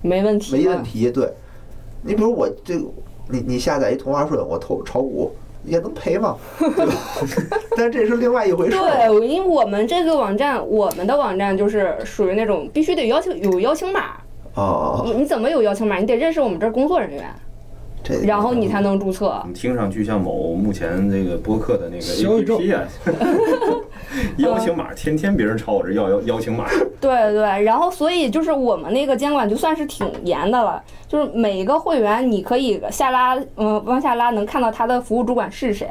[0.00, 0.56] 没问题？
[0.56, 1.08] 没问题。
[1.12, 1.32] 对，
[2.02, 2.86] 你比如我这个
[3.28, 5.30] 你你下载一同花顺，我投炒股。
[5.64, 6.36] 也能赔嘛，
[7.76, 8.76] 但这是另外一回事。
[8.76, 14.16] 对，因为我们这个网站，我们的网站就是属于那种必须得邀请有邀请码。
[14.54, 15.02] 哦。
[15.04, 15.98] 你你怎么有邀请码？
[15.98, 17.24] 你得认识我们这儿工作人员。
[18.24, 19.40] 然后你才能注册。
[19.46, 22.82] 你听上去像某目前这个播客的那个 APP 啊，
[24.38, 26.66] 邀请码天天别人朝我这要邀邀请码。
[27.00, 35.88] 对对，然后所以就是我们那个监管就算是挺严的了，就是每一个会员你可以下拉，嗯，往下拉能看到他的服务主管是谁，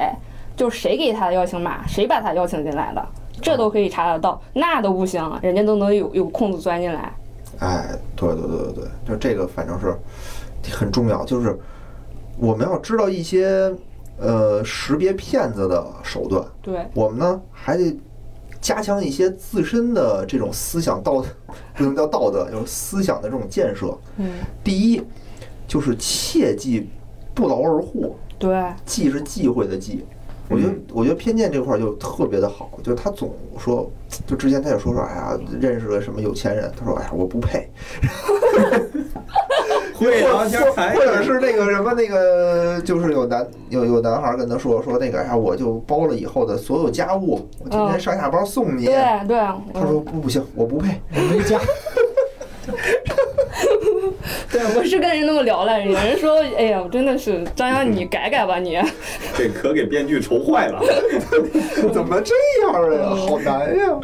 [0.56, 3.04] 就是谁给他的邀请码，谁把他邀请进来的，
[3.40, 4.40] 这都可以查得到。
[4.52, 7.12] 那都不行，人家都能有有空子钻进来。
[7.58, 7.84] 哎，
[8.16, 9.96] 对对对对对，就这个反正是
[10.70, 11.58] 很重要，就是。
[12.38, 13.70] 我们要知道一些
[14.18, 16.42] 呃识别骗子的手段。
[16.62, 17.94] 对，我们呢还得
[18.62, 21.22] 加强一些自身的这种思想道，
[21.74, 23.94] 不能叫道德，就是思想的这种建设。
[24.16, 24.30] 嗯。
[24.64, 25.02] 第一，
[25.68, 26.88] 就是切忌
[27.34, 28.16] 不劳而获。
[28.38, 28.64] 对。
[28.86, 30.04] 忌是忌讳的忌。
[30.48, 33.90] 我觉得，我觉得偏见这块就特别的好，就是他总说，
[34.26, 37.68] 就之前他也说说，哎呀，认识个什么有钱人，他说，哎呀，我不配。
[40.04, 40.60] 会聊天
[40.94, 48.86] 或者是那个什么那个，就是有男有有男孩跟他说说那个啥，我就包了以后的所有家务，我今天上下班送你。
[48.86, 48.94] 对
[49.26, 49.38] 对。
[49.72, 51.58] 他说不不行，我不配，我没家。
[54.50, 58.78] 对，我是跟人那么聊了，有人说，哎呀，真的是张扬，你 改改吧你。
[59.36, 60.80] 这可给编剧愁坏了，
[61.92, 63.08] 怎么这样呀？
[63.16, 63.98] 好难呀。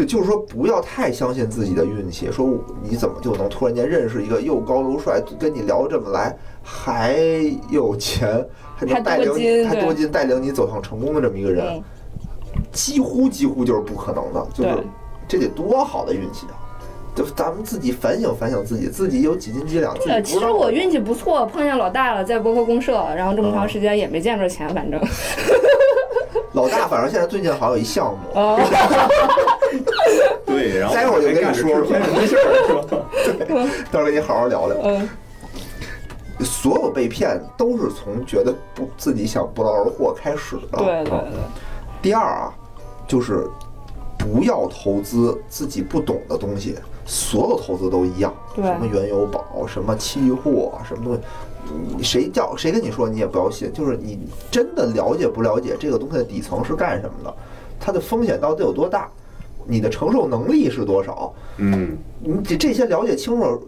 [0.00, 2.32] 对，就是说不要太相信自己的运气。
[2.32, 7.20] 说你怎么就能突然间认识一个又高又帅，跟你聊这么来，还
[7.68, 8.42] 有钱，
[8.74, 11.82] 还能带领你，还多金带领你走向成功的这么一个人，
[12.72, 14.46] 几乎几乎就是不可能的。
[14.54, 14.70] 就是
[15.28, 16.56] 这得多好的运气啊！
[17.14, 19.92] 就咱们自己反省反省自己，自己有几斤几两。
[19.98, 24.98] 对，其实我运气不错，碰见老大了，在博客公社，然后这么长时间也没见着钱，反正。
[26.52, 28.18] 老大，反正现在最近好像有一项目。
[30.46, 33.04] 对，然后待会儿就跟你说说，没事儿是吧？
[33.24, 33.46] 对，
[33.90, 34.76] 到时候跟你好好聊聊。
[34.82, 35.08] 嗯。
[36.42, 40.78] 所有被骗都是从觉得不自己想不劳而获开始的。
[40.78, 41.38] 对对对。
[42.00, 42.54] 第二啊，
[43.06, 43.46] 就是
[44.18, 46.76] 不要投资自己不懂的东西。
[47.04, 51.20] 所有投资都一样，什么原油宝，什么期货，什么东西，
[51.96, 53.70] 你谁叫谁跟你说你也不要信。
[53.72, 54.18] 就是你
[54.50, 57.34] 真的了解不了解这个东西的底层是干什么的，
[57.80, 59.10] 它的风险到底有多大？
[59.66, 61.32] 你的承受能力是多少？
[61.58, 63.62] 嗯，你这这些了解清楚，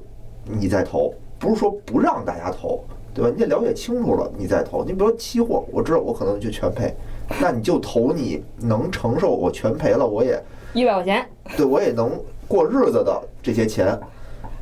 [0.44, 2.82] 你再投，不是说不让大家投，
[3.14, 3.30] 对吧？
[3.34, 4.84] 你得了解清楚了，你再投。
[4.84, 6.94] 你比如期货，我知道我可能就全赔，
[7.40, 10.42] 那你就投你能承受，我全赔了，我也
[10.74, 11.26] 一百块钱，
[11.56, 12.10] 对我也能
[12.48, 13.98] 过日子的这些钱。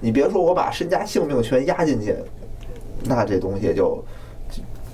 [0.00, 2.14] 你别说我把身家性命全压进去，
[3.04, 4.02] 那这东西就。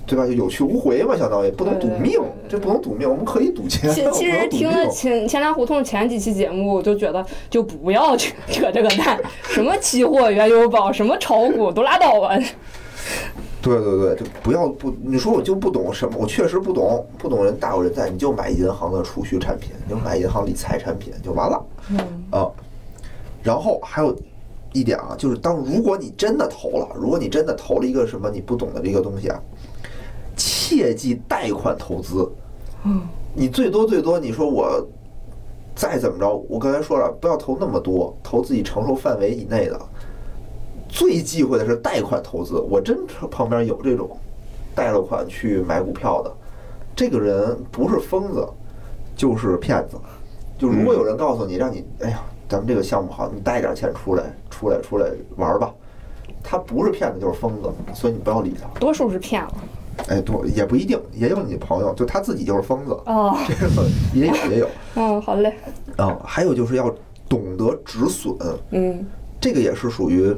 [0.06, 0.24] 对吧？
[0.26, 2.12] 就有去无回嘛，相当于不能赌命，
[2.48, 3.90] 这不能赌命，我们可以赌钱。
[3.92, 12.38] 其其实 听了前前粮胡同前几期节目，我就觉得就不要去 扯这个蛋，什么期货、原油宝，什么炒股，都拉倒吧。
[13.60, 21.66] 对对对，就不要不，你说我就不懂什么，我确实不懂，不懂人大有人在，你就买银行的储蓄产品，你就买银行理财产品就完了。
[21.90, 21.98] 嗯。
[22.30, 22.48] 啊，
[23.42, 24.16] 然后还有
[24.72, 29.40] 一点啊，就是当如果你真的投了，如果你真的投了一个什么你不懂的这个东西啊。
[30.36, 32.30] 切记贷款投资，
[32.84, 33.02] 嗯，
[33.34, 34.86] 你最多最多，你说我
[35.74, 39.80] 再怎么着，我刚才说了，不要投那么多，投自己承受范围以内的。
[40.88, 42.98] 最忌讳的是贷款投资，我真
[43.30, 44.08] 旁边有这种
[44.74, 46.32] 贷了款去买股票的，
[46.94, 48.46] 这个人不是疯子
[49.16, 49.96] 就是骗子。
[50.58, 55.74] 就如果有人告诉你，让你哎呀，咱们这个项目好，你带点钱出来，出来出来玩吧，
[56.42, 58.78] 他不是骗子就是疯子，所以你不要理他。
[58.78, 59.54] 多数是骗子。
[60.08, 63.84] 哎，多也不一定，也有你朋友，就他自己就是疯子哦， 这个
[64.14, 64.68] 也有也有。
[64.94, 65.52] 嗯，好嘞。
[65.96, 66.94] 啊，还有就是要
[67.28, 68.36] 懂得止损，
[68.70, 69.04] 嗯
[69.40, 70.34] 这个也是属于，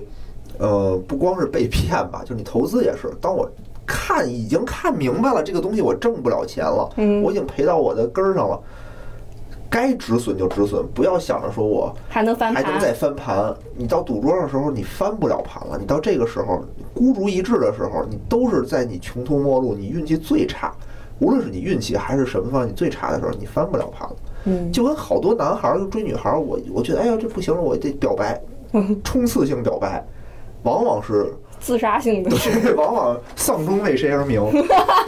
[0.59, 3.51] 呃，不光是被骗吧，就你投资也是，当我
[3.87, 8.61] 看已经看明白了这个东西我挣不了钱了，嗯我已经赔到我的根儿上了，
[9.79, 13.55] 该止损就止损，不要想着说我还能翻还能再，翻盘。
[13.77, 15.79] 你到赌桌上的时候，你翻不了盘了。
[15.79, 20.75] 你到这个时候孤注一掷的时候，你都是在你穷途末路，你运气最差，
[21.21, 24.17] 无论是你运气还是什么方面，你最差的时候，你翻不了盘了。
[24.47, 28.41] 嗯就跟好多男孩儿追女孩儿，我我觉得哎呀这不行了，我得表白，
[29.05, 30.05] 冲刺性表白，
[30.65, 34.43] 往往是自杀性的， 对，往往丧钟为谁而鸣？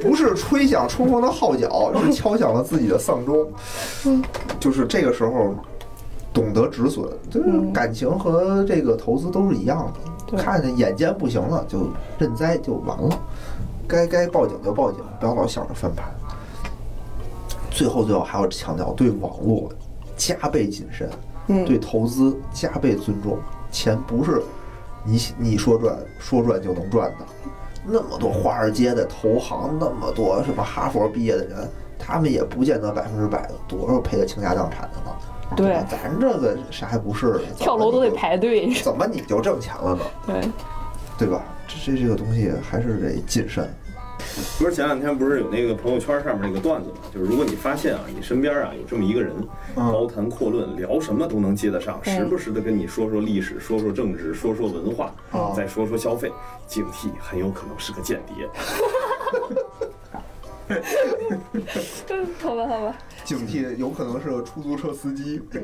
[0.00, 3.46] 不是吹响冲锋的号角，是敲响了自己的丧钟。
[4.60, 5.54] 就是这个时候
[6.32, 10.36] 懂得止损，就是嗯感情和这个投资都是一样的。
[10.36, 13.18] 看见眼尖不行了，就认栽就完了。
[13.86, 16.12] 该该报警就报警，不要老想着翻盘。
[17.70, 19.70] 最后最后还要强调，对网络
[20.16, 21.08] 加倍谨慎，
[21.48, 23.38] 嗯对投资加倍尊重。
[23.70, 24.42] 钱不是
[25.04, 27.26] 你你说赚说赚就能赚的。
[27.86, 31.68] 那么多华尔街的投行，那么多什么哈佛毕业的人，
[31.98, 35.16] 他们也不见得百分之百的，多少赔的倾家荡产的呢？
[35.54, 40.00] 对吧咱这个啥也不是，跳楼都得排队，怎么你就挣钱了呢？
[40.26, 40.40] 对，
[41.18, 41.44] 对吧？
[41.68, 43.68] 这这这个东西还是得谨慎。
[44.58, 46.96] 不是前两天不是有那个朋友圈上面那个段子吗？
[47.12, 49.32] 就是如果你发现啊，你身边啊有这么一个人，
[49.76, 56.32] 嗯高谈阔论，聊什么都能接得上，嗯时不时的跟你说说历史，说说政治，说说文化，哦再说说消费，
[56.66, 58.48] 警惕，很有可能是个间谍。
[62.40, 62.96] 好吧好吧。
[63.24, 65.40] 警惕，有可能是个出租车司机。
[65.52, 65.62] 嗯